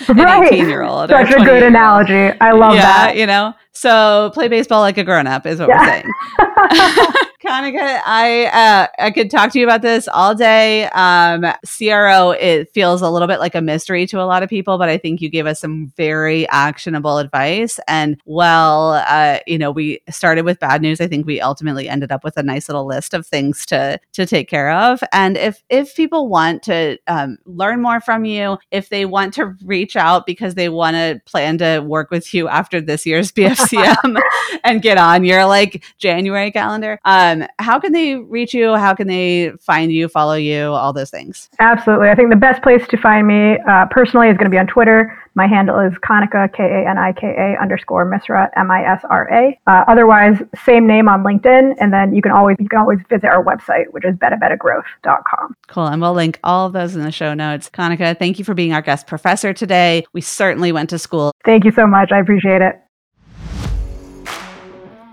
an 0.09 0.17
right. 0.17 0.53
18 0.53 0.69
year 0.69 0.83
old. 0.83 1.11
Such 1.11 1.31
a 1.31 1.45
good 1.45 1.63
analogy. 1.63 2.39
I 2.41 2.53
love 2.53 2.75
yeah, 2.75 2.83
that. 2.83 3.17
You 3.17 3.27
know, 3.27 3.55
so 3.73 4.31
play 4.35 4.49
baseball 4.49 4.81
like 4.81 4.99
a 4.99 5.05
grown 5.05 5.27
up 5.27 5.47
is 5.47 5.59
what 5.59 5.69
yeah. 5.69 5.81
we're 5.81 5.87
saying. 5.87 7.15
Kanika, 7.45 8.01
I 8.07 8.47
uh, 8.47 8.87
I 8.99 9.11
could 9.11 9.31
talk 9.31 9.53
to 9.53 9.59
you 9.59 9.67
about 9.67 9.83
this 9.83 10.09
all 10.09 10.35
day. 10.35 10.87
Um, 10.89 11.45
CRO 11.67 12.31
it 12.31 12.71
feels 12.73 13.03
a 13.03 13.11
little 13.11 13.29
bit 13.29 13.39
like 13.39 13.55
a 13.55 13.61
mystery 13.61 14.07
to 14.07 14.21
a 14.21 14.25
lot 14.25 14.43
of 14.43 14.49
people, 14.49 14.79
but 14.79 14.89
I 14.89 14.97
think 14.97 15.21
you 15.21 15.29
gave 15.29 15.47
us 15.47 15.61
some 15.61 15.93
very 15.97 16.49
actionable 16.49 17.19
advice. 17.19 17.79
And 17.87 18.19
well, 18.25 18.95
uh, 19.07 19.41
you 19.47 19.59
know, 19.59 19.71
we 19.71 20.01
started 20.09 20.45
with 20.45 20.59
bad 20.59 20.81
news. 20.81 21.01
I 21.01 21.07
think 21.07 21.27
we 21.27 21.41
ultimately 21.41 21.89
ended 21.89 22.11
up 22.11 22.25
with 22.25 22.39
a 22.39 22.43
nice 22.43 22.69
little 22.69 22.87
list 22.87 23.13
of 23.13 23.27
things 23.27 23.67
to 23.67 24.01
to 24.13 24.25
take 24.25 24.49
care 24.49 24.71
of. 24.71 25.03
And 25.13 25.37
if 25.37 25.63
if 25.69 25.95
people 25.95 26.29
want 26.29 26.63
to 26.65 26.99
um, 27.09 27.37
learn 27.45 27.83
more 27.83 28.01
from 28.01 28.25
you, 28.25 28.57
if 28.71 28.89
they 28.89 29.05
want 29.05 29.35
to 29.35 29.55
reach 29.65 29.97
out 29.97 30.25
because 30.25 30.55
they 30.55 30.71
want 30.71 30.95
to 30.95 31.21
plan 31.27 31.59
to 31.59 31.81
work 31.81 32.11
with 32.11 32.33
you 32.33 32.49
after 32.49 32.81
this 32.81 33.05
year's 33.05 33.33
BFCM 33.35 34.21
and 34.65 34.81
get 34.81 34.97
on 34.97 35.25
your 35.25 35.45
like 35.45 35.85
January 35.99 36.51
calendar. 36.51 36.99
Um, 37.05 37.34
um, 37.43 37.49
how 37.59 37.79
can 37.79 37.93
they 37.93 38.17
reach 38.17 38.55
you? 38.55 38.75
How 38.75 38.95
can 38.95 39.07
they 39.07 39.53
find 39.61 39.93
you, 39.93 40.09
follow 40.09 40.35
you, 40.35 40.67
all 40.67 40.93
those 40.93 41.11
things? 41.11 41.49
Absolutely. 41.61 42.09
I 42.09 42.15
think 42.15 42.31
the 42.31 42.37
best 42.37 42.63
place 42.63 42.87
to 42.89 42.97
find 42.97 43.27
me 43.27 43.59
uh, 43.69 43.87
personally 43.91 44.29
is 44.29 44.37
going 44.37 44.47
to 44.47 44.51
be 44.51 44.59
on 44.59 44.67
Twitter. 44.67 45.19
My 45.37 45.47
handle 45.49 45.81
is 45.81 45.93
Kanika, 45.95 46.53
K 46.53 46.63
A 46.63 46.89
N 46.89 46.97
I 46.97 47.13
K 47.13 47.27
A 47.27 47.61
underscore 47.61 48.09
Misra, 48.09 48.51
M 48.57 48.71
I 48.71 48.85
S 48.85 49.05
R 49.11 49.29
A. 49.33 49.59
Uh, 49.67 49.85
otherwise, 49.89 50.41
same 50.65 50.87
name 50.87 51.09
on 51.09 51.25
LinkedIn. 51.25 51.75
And 51.81 51.93
then 51.93 52.15
you 52.15 52.23
can 52.23 52.31
always 52.31 52.57
you 52.61 52.69
can 52.69 52.79
always 52.79 53.01
visit 53.09 53.25
our 53.25 53.43
website, 53.43 53.87
which 53.91 54.05
is 54.05 54.15
betabetagrowth.com. 54.17 55.57
Cool. 55.67 55.87
And 55.87 56.01
we'll 56.01 56.15
link 56.15 56.39
all 56.45 56.67
of 56.67 56.73
those 56.73 56.95
in 56.95 57.03
the 57.03 57.13
show 57.13 57.35
notes. 57.35 57.69
Kanika, 57.69 58.17
thank 58.17 58.39
you 58.39 58.45
for 58.45 58.55
being 58.55 58.73
our 58.73 58.83
guest 58.83 59.07
professor 59.07 59.53
today. 59.53 60.05
We 60.13 60.21
certainly 60.21 60.71
went 60.71 60.91
to 60.91 60.99
school. 60.99 61.33
Thank 61.45 61.65
you 61.65 61.73
so 61.73 61.87
much. 61.87 62.13
I 62.13 62.21
appreciate 62.21 62.63
it. 62.63 62.84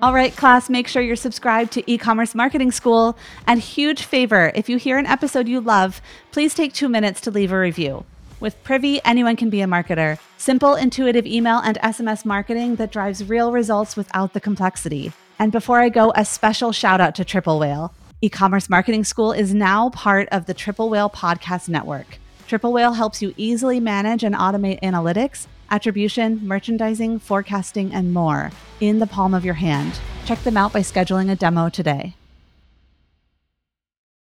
All 0.04 0.16
right, 0.16 0.36
class, 0.36 0.68
make 0.68 0.88
sure 0.88 1.04
you're 1.04 1.16
subscribed 1.16 1.74
to 1.74 1.92
e-commerce 1.92 2.34
marketing 2.34 2.72
school. 2.72 3.16
And 3.46 3.60
huge 3.60 4.02
favor, 4.02 4.52
if 4.56 4.68
you 4.68 4.78
hear 4.78 4.98
an 4.98 5.06
episode 5.06 5.48
you 5.48 5.62
love, 5.62 6.02
please 6.32 6.56
take 6.56 6.74
two 6.74 6.90
minutes 6.90 7.22
to 7.22 7.30
leave 7.30 7.52
a 7.52 7.60
review. 7.60 8.04
With 8.40 8.64
Privy, 8.64 9.00
anyone 9.06 9.36
can 9.36 9.52
be 9.52 9.62
a 9.62 9.68
marketer. 9.68 10.18
Simple, 10.40 10.74
intuitive 10.74 11.28
email 11.28 11.60
and 11.60 11.78
SMS 11.82 12.26
marketing 12.26 12.78
that 12.78 12.92
drives 12.92 13.30
real 13.30 13.52
results 13.52 13.96
without 13.96 14.34
the 14.34 14.42
complexity. 14.42 15.14
And 15.38 15.52
before 15.52 15.80
I 15.80 15.90
go, 15.90 16.12
a 16.16 16.26
special 16.26 16.72
shout 16.72 17.00
out 17.00 17.14
to 17.16 17.24
Triple 17.24 17.60
Whale. 17.60 17.94
E-commerce 18.24 18.72
marketing 18.72 19.04
school 19.04 19.32
is 19.32 19.54
now 19.54 19.92
part 19.92 20.28
of 20.30 20.48
the 20.48 20.56
Triple 20.56 20.90
Whale 20.90 21.12
podcast 21.12 21.70
network. 21.70 22.18
Triple 22.48 22.74
Whale 22.74 22.94
helps 22.94 23.22
you 23.22 23.36
easily 23.38 23.80
manage 23.80 24.24
and 24.24 24.34
automate 24.34 24.82
analytics 24.82 25.46
attribution, 25.72 26.46
merchandising, 26.46 27.18
forecasting, 27.20 27.94
and 27.94 28.14
more 28.14 28.52
in 28.80 29.00
the 29.00 29.08
palm 29.08 29.34
of 29.34 29.44
your 29.44 29.56
hand. 29.56 30.00
Check 30.26 30.44
them 30.44 30.58
out 30.58 30.74
by 30.74 30.82
scheduling 30.82 31.32
a 31.32 31.36
demo 31.36 31.70
today. 31.70 32.16